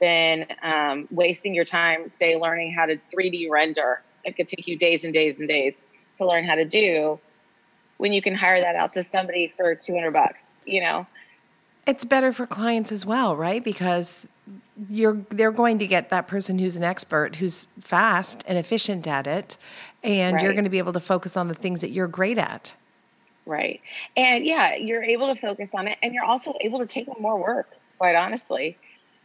[0.00, 4.02] than um, wasting your time, say, learning how to 3D render.
[4.24, 5.84] It could take you days and days and days
[6.18, 7.18] to learn how to do
[7.96, 11.06] when you can hire that out to somebody for 200 bucks, you know?
[11.86, 13.62] It's better for clients as well, right?
[13.62, 14.28] Because
[14.88, 19.26] you're they're going to get that person who's an expert, who's fast and efficient at
[19.26, 19.56] it,
[20.02, 20.42] and right.
[20.42, 22.74] you're going to be able to focus on the things that you're great at.
[23.46, 23.80] Right.
[24.16, 27.16] And yeah, you're able to focus on it and you're also able to take on
[27.18, 28.76] more work, quite honestly.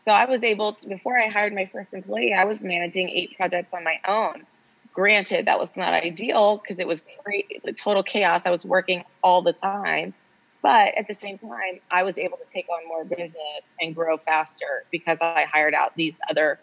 [0.03, 3.37] So I was able to, before I hired my first employee, I was managing eight
[3.37, 4.45] projects on my own.
[4.91, 8.45] Granted, that was not ideal because it was great, total chaos.
[8.45, 10.13] I was working all the time.
[10.61, 14.17] But at the same time, I was able to take on more business and grow
[14.17, 16.59] faster because I hired out these other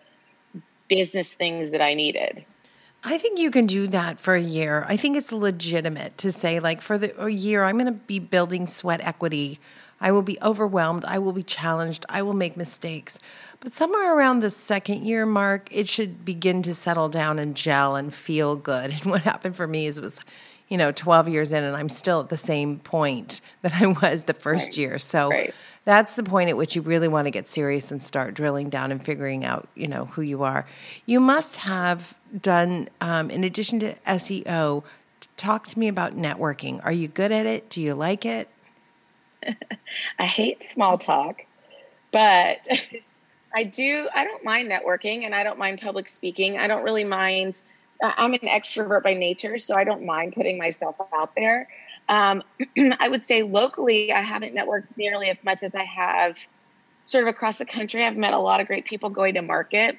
[0.88, 2.44] business things that I needed.
[3.02, 4.84] I think you can do that for a year.
[4.86, 8.18] I think it's legitimate to say, like, for the a year, I'm going to be
[8.18, 9.58] building sweat equity.
[10.00, 11.04] I will be overwhelmed.
[11.04, 12.06] I will be challenged.
[12.08, 13.18] I will make mistakes.
[13.60, 17.96] But somewhere around the second year mark, it should begin to settle down and gel
[17.96, 18.94] and feel good.
[19.00, 20.20] And what happened for me is it was,
[20.68, 24.24] you know, 12 years in, and I'm still at the same point that I was
[24.24, 24.78] the first right.
[24.78, 24.98] year.
[24.98, 25.54] So right.
[25.84, 28.90] that's the point at which you really want to get serious and start drilling down
[28.90, 30.66] and figuring out, you know, who you are.
[31.04, 34.84] You must have done, um, in addition to SEO,
[35.36, 36.82] talk to me about networking.
[36.84, 37.68] Are you good at it?
[37.68, 38.48] Do you like it?
[40.18, 41.42] I hate small talk,
[42.12, 42.58] but
[43.54, 44.08] I do.
[44.14, 46.58] I don't mind networking and I don't mind public speaking.
[46.58, 47.60] I don't really mind.
[48.02, 51.68] I'm an extrovert by nature, so I don't mind putting myself out there.
[52.08, 52.42] Um,
[52.98, 56.38] I would say locally, I haven't networked nearly as much as I have
[57.04, 58.04] sort of across the country.
[58.04, 59.98] I've met a lot of great people going to market,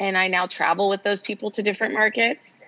[0.00, 2.60] and I now travel with those people to different markets.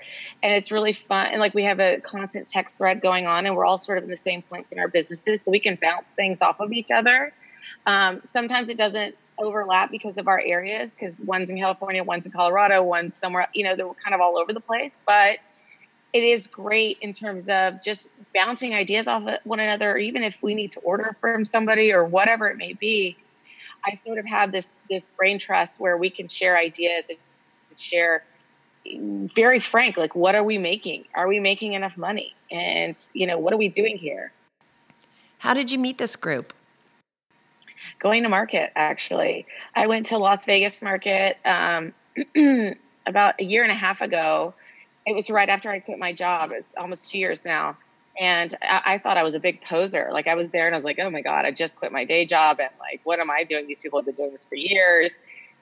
[0.43, 1.27] And it's really fun.
[1.27, 4.05] And like we have a constant text thread going on, and we're all sort of
[4.05, 6.91] in the same points in our businesses, so we can bounce things off of each
[6.95, 7.33] other.
[7.87, 12.33] Um, sometimes it doesn't overlap because of our areas, because one's in California, one's in
[12.33, 15.01] Colorado, one's somewhere, you know, they're kind of all over the place.
[15.07, 15.39] But
[16.12, 20.23] it is great in terms of just bouncing ideas off of one another, or even
[20.23, 23.17] if we need to order from somebody or whatever it may be.
[23.85, 27.19] I sort of have this this brain trust where we can share ideas and
[27.79, 28.25] share
[29.35, 31.05] very frank, like what are we making?
[31.15, 32.35] Are we making enough money?
[32.51, 34.33] And you know, what are we doing here?
[35.39, 36.53] How did you meet this group?
[37.99, 39.47] Going to market, actually.
[39.75, 41.95] I went to Las Vegas market um,
[43.07, 44.55] about a year and a half ago.
[45.07, 46.51] It was right after I quit my job.
[46.53, 47.77] It's almost two years now.
[48.18, 50.09] And I, I, thought I was a big poser.
[50.12, 52.05] Like I was there and I was like, oh my God, I just quit my
[52.05, 52.59] day job.
[52.61, 53.66] And like, what am I doing?
[53.66, 55.14] These people have been doing this for years.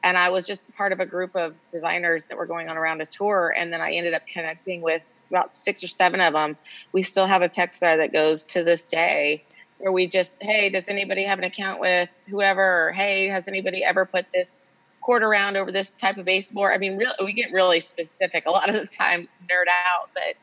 [0.03, 3.01] And I was just part of a group of designers that were going on around
[3.01, 3.55] a tour.
[3.57, 6.57] And then I ended up connecting with about six or seven of them.
[6.93, 9.45] We still have a text thread that goes to this day
[9.79, 12.89] where we just, hey, does anybody have an account with whoever?
[12.89, 14.61] Or, hey, has anybody ever put this
[15.01, 16.73] quarter around over this type of baseboard?
[16.73, 20.37] I mean, really, we get really specific a lot of the time, nerd out, but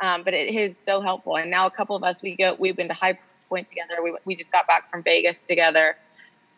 [0.00, 1.36] um, but it is so helpful.
[1.36, 4.02] And now a couple of us, we go, we've been to High Point together.
[4.02, 5.96] We, we just got back from Vegas together.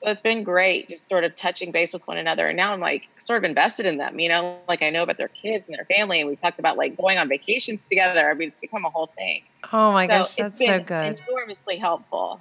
[0.02, 2.46] So it's been great just sort of touching base with one another.
[2.48, 5.18] And now I'm like sort of invested in them, you know, like I know about
[5.18, 6.20] their kids and their family.
[6.20, 8.30] And we talked about like going on vacations together.
[8.30, 9.42] I mean, it's become a whole thing.
[9.72, 11.20] Oh my so gosh, that's so good.
[11.28, 12.40] enormously helpful.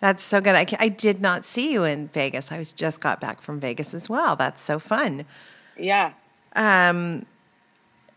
[0.00, 0.54] That's so good.
[0.54, 2.52] I, I did not see you in Vegas.
[2.52, 4.36] I was just got back from Vegas as well.
[4.36, 5.26] That's so fun.
[5.78, 6.12] Yeah.
[6.56, 7.26] Um,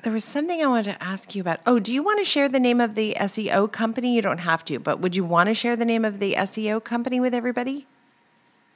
[0.03, 1.61] there was something I wanted to ask you about.
[1.65, 4.15] Oh, do you want to share the name of the SEO company?
[4.15, 6.83] You don't have to, but would you want to share the name of the SEO
[6.83, 7.87] company with everybody?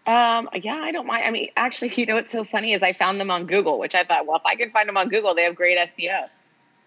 [0.05, 1.25] Um, yeah, I don't mind.
[1.25, 3.93] I mean, actually, you know what's so funny is I found them on Google, which
[3.93, 6.29] I thought, well, if I can find them on Google, they have great SEO.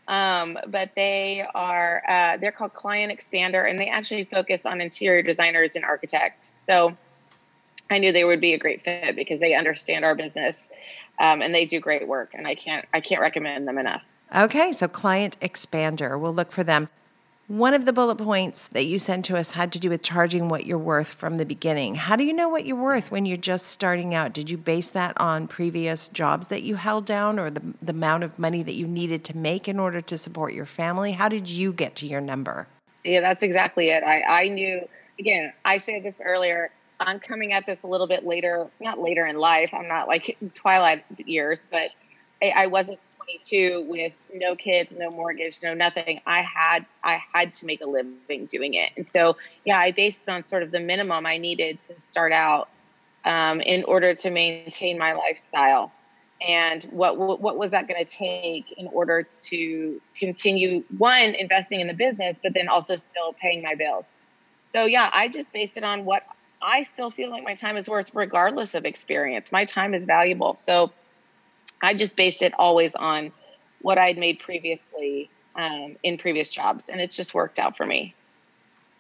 [0.09, 5.23] Um, but they are uh, they're called Client Expander, and they actually focus on interior
[5.23, 6.55] designers and architects.
[6.57, 6.97] So
[7.91, 10.71] I knew they would be a great fit because they understand our business,
[11.19, 12.31] um, and they do great work.
[12.33, 14.03] And I can't I can't recommend them enough.
[14.35, 16.89] Okay, so Client Expander, we'll look for them.
[17.49, 20.49] One of the bullet points that you sent to us had to do with charging
[20.49, 21.97] what you're worth from the beginning.
[21.97, 24.33] How do you know what you're worth when you're just starting out?
[24.33, 28.23] Did you base that on previous jobs that you held down or the, the amount
[28.23, 31.11] of money that you needed to make in order to support your family?
[31.11, 32.69] How did you get to your number?
[33.03, 34.05] Yeah, that's exactly it.
[34.05, 34.89] I, I knew,
[35.19, 39.27] again, I said this earlier, I'm coming at this a little bit later, not later
[39.27, 39.75] in life.
[39.75, 41.91] I'm not like twilight years, but
[42.41, 47.55] I, I wasn't 22 with no kids, no mortgage, no nothing, I had I had
[47.55, 48.91] to make a living doing it.
[48.97, 52.33] And so, yeah, I based it on sort of the minimum I needed to start
[52.33, 52.69] out
[53.25, 55.93] um, in order to maintain my lifestyle.
[56.47, 61.87] And what what was that going to take in order to continue one investing in
[61.87, 64.07] the business, but then also still paying my bills?
[64.73, 66.23] So yeah, I just based it on what
[66.63, 69.53] I still feel like my time is worth, regardless of experience.
[69.53, 70.57] My time is valuable.
[70.57, 70.93] So
[71.83, 73.33] I just based it always on
[73.83, 78.15] what I'd made previously um, in previous jobs, and it's just worked out for me.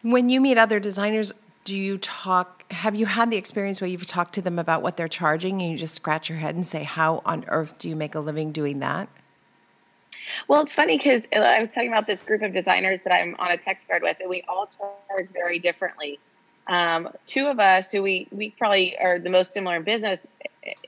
[0.02, 1.32] When you meet other designers,
[1.64, 2.70] do you talk?
[2.72, 5.72] Have you had the experience where you've talked to them about what they're charging, and
[5.72, 8.52] you just scratch your head and say, "How on earth do you make a living
[8.52, 9.08] doing that?"
[10.48, 13.50] Well, it's funny because I was talking about this group of designers that I'm on
[13.50, 16.18] a text thread with, and we all charge very differently.
[16.66, 20.26] Um, two of us who we we probably are the most similar in business,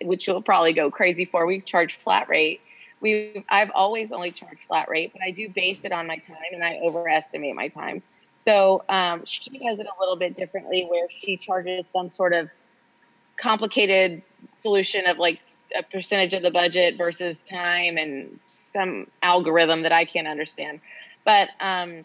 [0.03, 1.47] which you'll probably go crazy for.
[1.47, 2.61] We charge flat rate.
[3.01, 6.37] We I've always only charged flat rate, but I do base it on my time,
[6.53, 8.03] and I overestimate my time.
[8.37, 12.49] So um, she does it a little bit differently, where she charges some sort of
[13.37, 15.41] complicated solution of like
[15.77, 18.39] a percentage of the budget versus time and
[18.73, 20.81] some algorithm that I can't understand.
[21.25, 22.05] But um,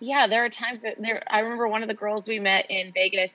[0.00, 1.22] yeah, there are times that there.
[1.26, 3.34] I remember one of the girls we met in Vegas.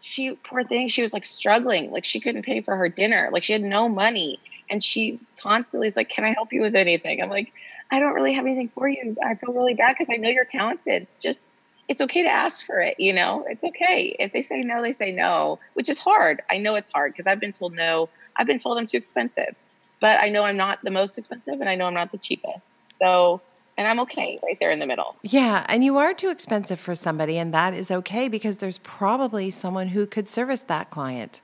[0.00, 3.44] She poor thing, she was like struggling, like she couldn't pay for her dinner, like
[3.44, 4.38] she had no money,
[4.70, 7.52] and she constantly is like, "Can I help you with anything?" I'm like,
[7.90, 9.16] "I don't really have anything for you.
[9.24, 11.06] I feel really bad because I know you're talented.
[11.20, 11.52] Just
[11.88, 12.98] it's okay to ask for it.
[12.98, 16.40] You know, it's okay if they say no, they say no, which is hard.
[16.50, 18.08] I know it's hard because I've been told no.
[18.36, 19.54] I've been told I'm too expensive,
[20.00, 22.60] but I know I'm not the most expensive, and I know I'm not the cheapest.
[23.02, 23.42] So
[23.80, 25.16] and I'm okay right there in the middle.
[25.22, 29.50] Yeah, and you are too expensive for somebody, and that is okay because there's probably
[29.50, 31.40] someone who could service that client.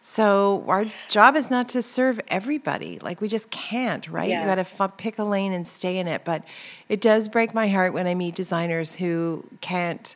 [0.00, 3.00] So our job is not to serve everybody.
[3.00, 4.30] Like we just can't, right?
[4.30, 4.42] Yeah.
[4.42, 6.24] You got to f- pick a lane and stay in it.
[6.24, 6.44] But
[6.88, 10.14] it does break my heart when I meet designers who can't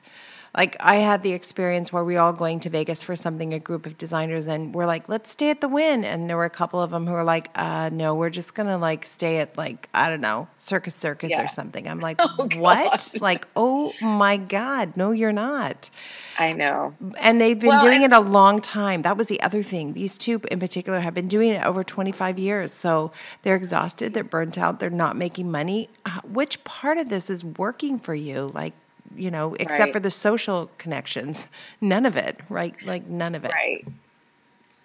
[0.57, 3.85] like I had the experience where we all going to Vegas for something, a group
[3.87, 6.81] of designers, and we're like, let's stay at the Wynn, And there were a couple
[6.81, 10.09] of them who were like, uh, no, we're just gonna like stay at like I
[10.09, 11.45] don't know, Circus Circus Yeah.
[11.45, 11.87] or something.
[11.87, 13.15] I'm like, Oh, what?
[13.21, 15.91] Like, oh my god, no, you're not.
[16.39, 16.95] I know.
[17.21, 19.03] And they've been Well, doing and- it a long time.
[19.03, 19.93] That was the other thing.
[19.93, 22.73] These two in particular have been doing it over 25 years.
[22.73, 25.89] So they're exhausted, they're burnt out, they're not making money.
[26.05, 28.51] Uh, Which part of this is working for you?
[28.55, 28.73] Like,
[29.15, 29.93] you know, except Right.
[29.93, 31.49] for the social connections,
[31.81, 32.75] none of it, right?
[32.85, 33.53] Like, none of it.
[33.53, 33.85] Right.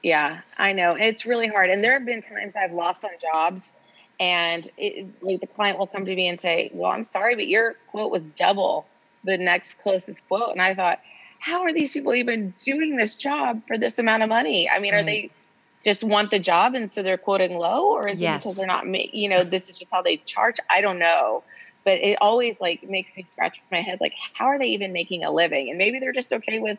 [0.03, 0.95] Yeah, I know.
[0.95, 1.69] It's really hard.
[1.69, 3.71] And there have been times I've lost on jobs
[4.19, 7.47] and it, like the client will come to me and say, well, I'm sorry, but
[7.47, 8.87] your quote was double
[9.23, 10.51] the next closest quote.
[10.51, 10.99] And I thought,
[11.39, 14.69] how are these people even doing this job for this amount of money?
[14.69, 15.31] I mean, are they
[15.83, 18.37] just want the job and so they're quoting low or is Yes.
[18.37, 20.57] it because they're not, you know, this is just how they charge?
[20.69, 21.43] I don't know.
[21.83, 23.99] But it always like makes me scratch my head.
[23.99, 25.69] Like, how are they even making a living?
[25.69, 26.77] And maybe they're just okay with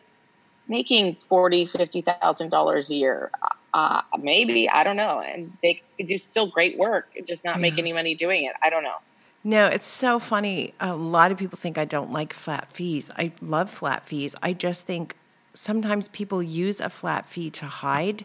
[0.68, 3.30] making forty, fifty thousand dollars a year.
[3.74, 7.78] Uh, maybe I don't know, and they could do still great work, just not make
[7.78, 8.52] any money doing it.
[8.62, 8.96] I don't know.
[9.44, 10.72] No, it's so funny.
[10.78, 13.10] A lot of people think I don't like flat fees.
[13.16, 14.36] I love flat fees.
[14.40, 15.16] I just think
[15.52, 18.24] sometimes people use a flat fee to hide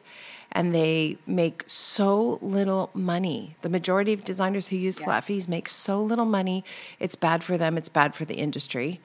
[0.52, 3.56] and they make so little money.
[3.62, 6.64] The majority of designers who use flat fees make so little money.
[7.00, 9.00] It's bad for them, it's bad for the industry.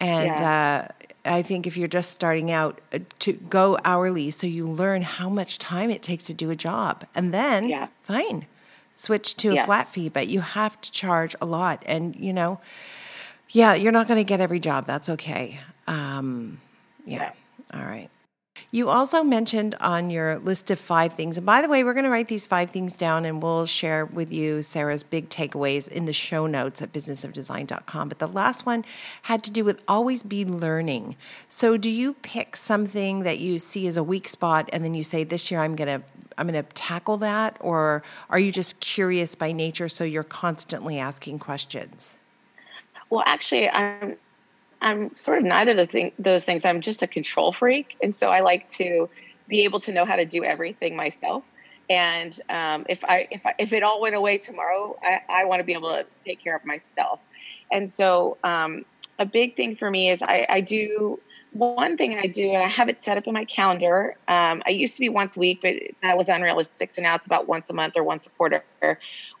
[0.00, 0.88] And uh,
[1.24, 5.28] I think if you're just starting out, uh, to go hourly so you learn how
[5.28, 7.06] much time it takes to do a job.
[7.14, 7.86] And then, Yeah.
[8.02, 8.46] fine,
[8.96, 11.82] switch to a flat fee, but you have to charge a lot.
[11.86, 12.60] And, you know,
[13.50, 14.84] yeah, you're not going to get every job.
[14.86, 15.60] That's okay.
[15.86, 16.60] Um,
[17.06, 17.32] yeah.
[17.72, 18.10] All right.
[18.70, 22.04] You also mentioned on your list of five things, and by the way, we're going
[22.04, 26.06] to write these five things down and we'll share with you Sarah's big takeaways in
[26.06, 28.08] the show notes at businessofdesign.com.
[28.08, 28.84] But the last one
[29.22, 31.16] had to do with always be learning.
[31.48, 35.04] So, do you pick something that you see as a weak spot and then you
[35.04, 37.56] say, this year I'm going to I'm going to tackle that?
[37.60, 42.16] Or are you just curious by nature so you're constantly asking questions?
[43.08, 44.16] Well, actually, I'm
[44.84, 46.64] I'm sort of neither of the thing, those things.
[46.64, 49.08] I'm just a control freak, and so I like to
[49.48, 51.42] be able to know how to do everything myself.
[51.88, 55.60] And um, if I if I, if it all went away tomorrow, I, I want
[55.60, 57.18] to be able to take care of myself.
[57.72, 58.84] And so um,
[59.18, 61.18] a big thing for me is I, I do
[61.52, 64.16] one thing I do, and I have it set up in my calendar.
[64.28, 66.90] Um, I used to be once a week, but that was unrealistic.
[66.90, 68.64] So now it's about once a month or once a quarter,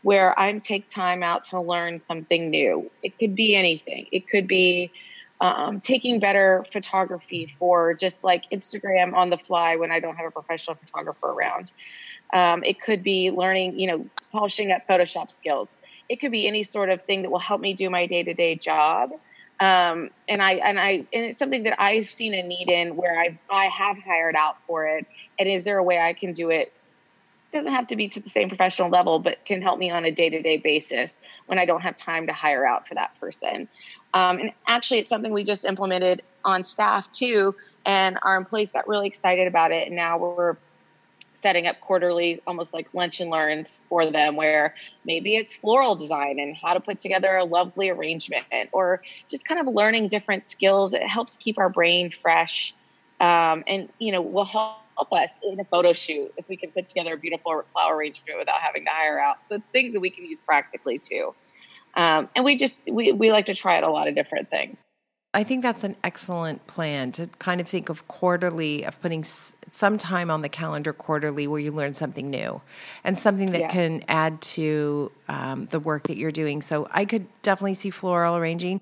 [0.02, 2.90] where I take time out to learn something new.
[3.02, 4.06] It could be anything.
[4.10, 4.90] It could be
[5.44, 10.26] um, taking better photography for just like Instagram on the fly when I don't have
[10.26, 11.72] a professional photographer around.
[12.32, 15.76] Um, it could be learning, you know, polishing up Photoshop skills.
[16.08, 18.34] It could be any sort of thing that will help me do my day to
[18.34, 19.10] day job.
[19.60, 23.18] Um, and I and I and it's something that I've seen a need in where
[23.18, 25.06] I I have hired out for it.
[25.38, 26.72] And is there a way I can do it?
[27.54, 30.10] Doesn't have to be to the same professional level, but can help me on a
[30.10, 33.68] day to day basis when I don't have time to hire out for that person.
[34.12, 37.54] Um, and actually, it's something we just implemented on staff too,
[37.86, 39.86] and our employees got really excited about it.
[39.86, 40.56] And now we're
[41.34, 44.74] setting up quarterly, almost like lunch and learns for them, where
[45.04, 49.60] maybe it's floral design and how to put together a lovely arrangement, or just kind
[49.60, 50.92] of learning different skills.
[50.92, 52.74] It helps keep our brain fresh,
[53.20, 56.86] um, and you know will help us in a photo shoot if we can put
[56.86, 59.36] together a beautiful flower arrangement without having to hire out.
[59.48, 61.34] So things that we can use practically too.
[61.96, 64.82] Um, and we just we, we like to try out a lot of different things.
[65.32, 69.52] I think that's an excellent plan to kind of think of quarterly, of putting s-
[69.68, 72.60] some time on the calendar quarterly where you learn something new
[73.02, 73.68] and something that Yeah.
[73.68, 76.62] can add to um, the work that you're doing.
[76.62, 78.80] So I could definitely see floral arranging.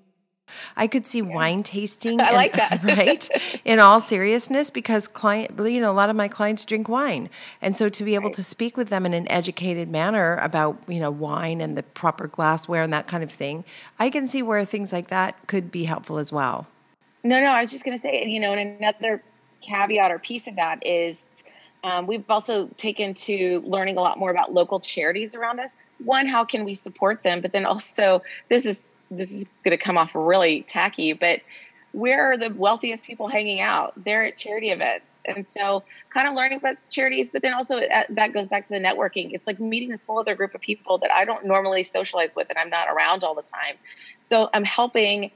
[0.76, 2.20] I could see wine tasting.
[2.20, 2.82] I and- like that.
[2.84, 3.28] right?
[3.64, 7.28] In all seriousness, because client, you know, a lot of my clients drink wine,
[7.60, 11.00] and so to be able to speak with them in an educated manner about, you
[11.00, 13.64] know, wine and the proper glassware and that kind of thing,
[13.98, 16.66] I can see where things like that could be helpful as well.
[17.24, 19.22] No, no, I was just going to say, you know, and another
[19.60, 21.22] caveat or piece of that is
[21.84, 25.76] um, we've also taken to learning a lot more about local charities around us.
[26.04, 27.40] One, how can we support them?
[27.40, 31.40] But then also, this is this is going to come off really tacky, but
[31.92, 33.92] where are the wealthiest people hanging out?
[34.02, 37.28] They're at charity events, and so kind of learning about charities.
[37.30, 39.34] But then also uh, that goes back to the networking.
[39.34, 42.48] It's like meeting this whole other group of people that I don't normally socialize with,
[42.48, 43.76] and I'm not around all the time.
[44.26, 45.30] So I'm helping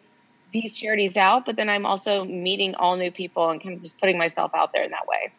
[0.53, 3.99] these charities out, but then I'm also meeting all new people and kind of just
[3.99, 5.33] putting myself out there in that way.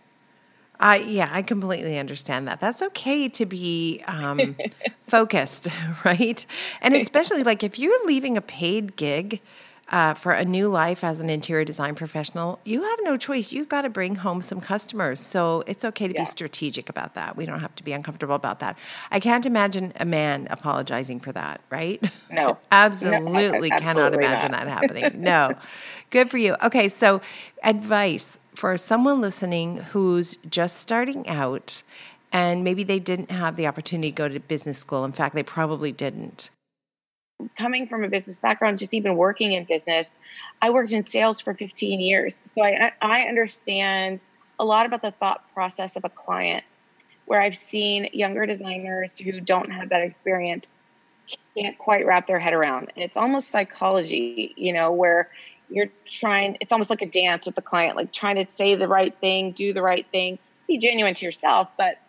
[0.80, 2.60] I yeah, I completely understand that.
[2.60, 4.56] That's okay to be um,
[5.08, 5.68] focused,
[6.06, 6.46] right?
[6.82, 9.42] And especially like if you're leaving a paid gig
[9.90, 13.52] uh, for a new life as an interior design professional, you have no choice.
[13.52, 15.20] You've got to bring home some customers.
[15.22, 16.22] So it's okay to yeah.
[16.22, 17.38] be strategic about that.
[17.38, 18.78] We don't have to be uncomfortable about that.
[19.12, 22.04] I can't imagine a man apologizing for that, right?
[22.30, 22.58] No.
[22.72, 24.66] absolutely, no, cannot imagine not.
[24.66, 25.22] that happening.
[25.22, 25.54] No.
[26.10, 26.56] Good for you.
[26.64, 27.22] Okay, so
[27.64, 31.84] advice for someone listening who's just starting out
[32.34, 35.06] and maybe they didn't have the opportunity to go to business school.
[35.06, 36.50] In fact, they probably didn't
[37.56, 40.16] coming from a business background, just even working in business,
[40.62, 42.42] I worked in sales for 15 years.
[42.56, 44.26] So I, I understand
[44.60, 46.64] a lot about the thought process of a client,
[47.26, 50.74] where I've seen younger designers who don't have that experience
[51.56, 52.92] can't quite wrap their head around.
[52.96, 55.30] And it's almost psychology, you know, where
[55.70, 58.88] you're trying, it's almost like a dance with the client, like trying to say the
[58.88, 61.70] right thing, do the right thing, be genuine to yourself.
[61.78, 62.00] But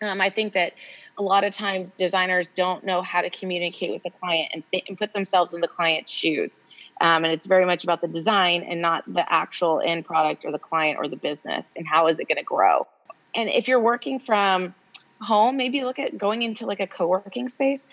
[0.00, 0.74] um, I think that
[1.18, 4.84] a lot of times designers don't know how to communicate with the client and, th-
[4.88, 6.62] and put themselves in the client's shoes.
[7.00, 10.52] Um, and it's very much about the design and not the actual end product or
[10.52, 12.86] the client or the business and how is it going to grow.
[13.34, 14.74] And if you're working from
[15.20, 17.86] home, maybe look at going into like a co-working space.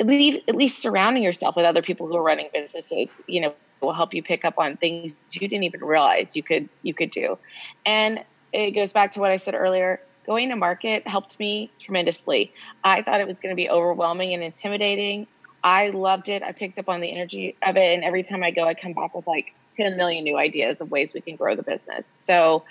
[0.00, 3.54] At least, at least surrounding yourself with other people who are running businesses, you know,
[3.80, 7.10] will help you pick up on things you didn't even realize you could you could
[7.10, 7.38] do.
[7.84, 12.52] And it goes back to what I said earlier going to market helped me tremendously.
[12.84, 15.26] I thought it was going to be overwhelming and intimidating.
[15.64, 16.42] I loved it.
[16.42, 17.94] I picked up on the energy of it.
[17.94, 20.90] And every time I go, I come back with like 10 million new ideas of
[20.90, 22.16] ways we can grow the business.
[22.20, 22.64] So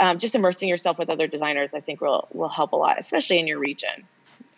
[0.00, 3.38] um, just immersing yourself with other designers, I think will, will help a lot, especially
[3.38, 4.08] in your region.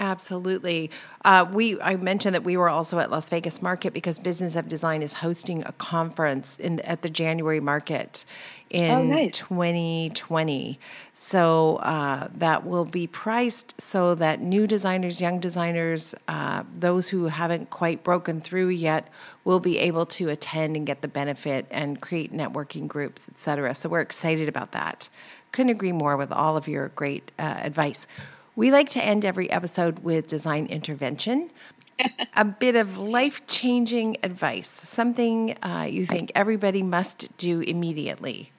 [0.00, 0.90] Absolutely.
[1.24, 4.68] Uh, we I mentioned that we were also at Las Vegas Market because Business of
[4.68, 8.24] Design is hosting a conference in at the January market
[8.70, 9.38] in oh, nice.
[9.38, 10.80] 2020.
[11.12, 17.26] So uh, that will be priced so that new designers, young designers, uh, those who
[17.26, 19.08] haven't quite broken through yet,
[19.44, 23.76] will be able to attend and get the benefit and create networking groups, etc.
[23.76, 25.08] So we're excited about that.
[25.52, 28.08] Couldn't agree more with all of your great uh, advice.
[28.56, 31.50] We like to end every episode with design intervention.
[32.36, 38.52] a bit of life changing advice, something uh, you think everybody must do immediately.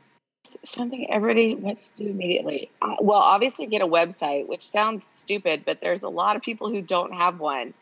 [0.64, 2.72] Something everybody must do immediately.
[2.82, 6.70] Uh, well, obviously, get a website, which sounds stupid, but there's a lot of people
[6.70, 7.74] who don't have one.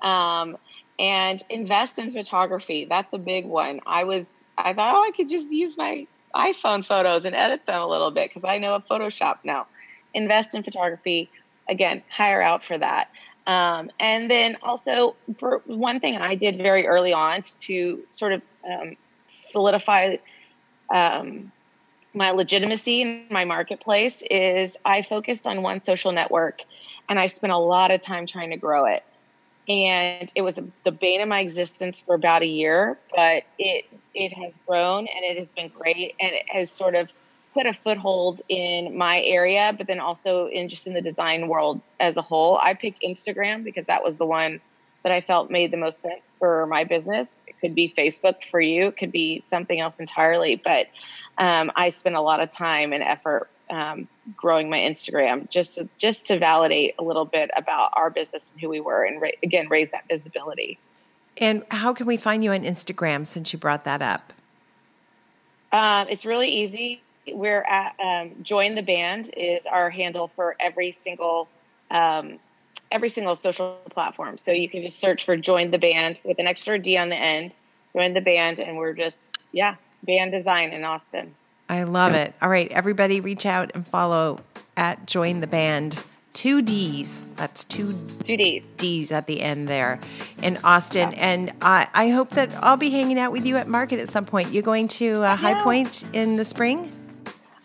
[0.00, 0.56] Um,
[0.98, 2.84] and invest in photography.
[2.84, 3.80] That's a big one.
[3.86, 7.80] I was, I thought, oh, I could just use my iPhone photos and edit them
[7.80, 9.66] a little bit because I know a Photoshop now.
[10.14, 11.30] Invest in photography
[11.68, 13.08] again, hire out for that.
[13.46, 18.42] Um, and then also, for one thing I did very early on to sort of
[18.64, 18.96] um,
[19.28, 20.16] solidify
[20.92, 21.50] um,
[22.14, 26.60] my legitimacy in my marketplace is I focused on one social network
[27.08, 29.02] and I spent a lot of time trying to grow it.
[29.68, 34.32] And it was the bane of my existence for about a year, but it it
[34.32, 37.12] has grown and it has been great and it has sort of
[37.52, 41.80] put a foothold in my area, but then also in just in the design world
[42.00, 42.58] as a whole.
[42.62, 44.60] I picked Instagram because that was the one
[45.02, 47.44] that I felt made the most sense for my business.
[47.46, 50.88] It could be Facebook for you, it could be something else entirely, but
[51.38, 55.88] um, I spent a lot of time and effort um, growing my Instagram just to,
[55.96, 59.30] just to validate a little bit about our business and who we were, and ra-
[59.42, 60.78] again raise that visibility.
[61.38, 64.34] And how can we find you on Instagram since you brought that up?
[65.72, 70.92] Um, it's really easy we're at um, join the band is our handle for every
[70.92, 71.48] single
[71.90, 72.38] um,
[72.90, 74.38] every single social platform.
[74.38, 77.16] So you can just search for join the band with an extra D on the
[77.16, 77.52] end.
[77.94, 81.34] Join the band, and we're just yeah, Bandd Design in Austin.
[81.68, 82.34] I love it.
[82.42, 84.40] All right, everybody, reach out and follow
[84.76, 86.02] at join the band.
[86.32, 87.22] Two D's.
[87.36, 87.94] That's two
[88.24, 88.64] two D's.
[88.76, 90.00] D's at the end there
[90.40, 91.12] in Austin.
[91.12, 91.18] Yeah.
[91.18, 94.24] And I, I hope that I'll be hanging out with you at market at some
[94.24, 94.50] point.
[94.50, 96.90] You're going to uh, High Point in the spring?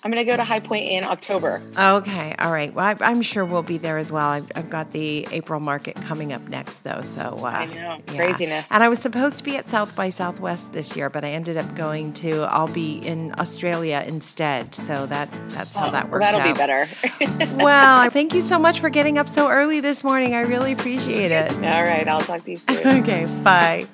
[0.03, 1.61] I'm going to go to High Point in October.
[1.77, 2.73] Okay, all right.
[2.73, 4.29] Well, I, am sure we'll be there as well.
[4.29, 7.01] I've, I've, got the April market coming up next, though.
[7.01, 7.99] So uh, I know yeah.
[8.07, 8.67] craziness.
[8.69, 11.57] And I was supposed to be at South by Southwest this year, but I ended
[11.57, 12.41] up going to.
[12.43, 14.75] I'll be in Australia instead.
[14.75, 16.55] So that that's how oh, that works that'll out.
[16.55, 17.55] That'll be better.
[17.63, 20.35] well, thank you so much for getting up so early this morning.
[20.35, 21.51] I really appreciate it.
[21.63, 22.87] All right, I'll talk to you soon.
[23.03, 23.87] okay, bye.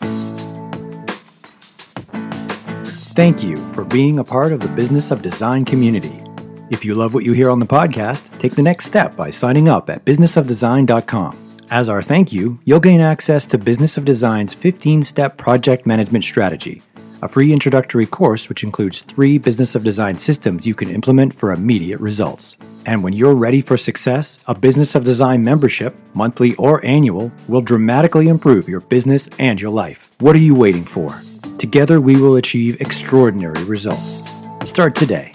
[3.15, 6.19] Thank you for being a part of the Business of Design community.
[6.71, 9.69] If you love what you hear on the podcast, take the next step by signing
[9.69, 11.59] up at businessofdesign.com.
[11.69, 16.23] As our thank you, you'll gain access to Business of Design's 15 step project management
[16.23, 16.81] strategy,
[17.21, 21.51] a free introductory course which includes three Business of Design systems you can implement for
[21.51, 22.57] immediate results.
[22.87, 27.61] And when you're ready for success, a Business of Design membership, monthly or annual, will
[27.61, 30.09] dramatically improve your business and your life.
[30.17, 31.21] What are you waiting for?
[31.57, 34.23] Together, we will achieve extraordinary results.
[34.63, 35.33] Start today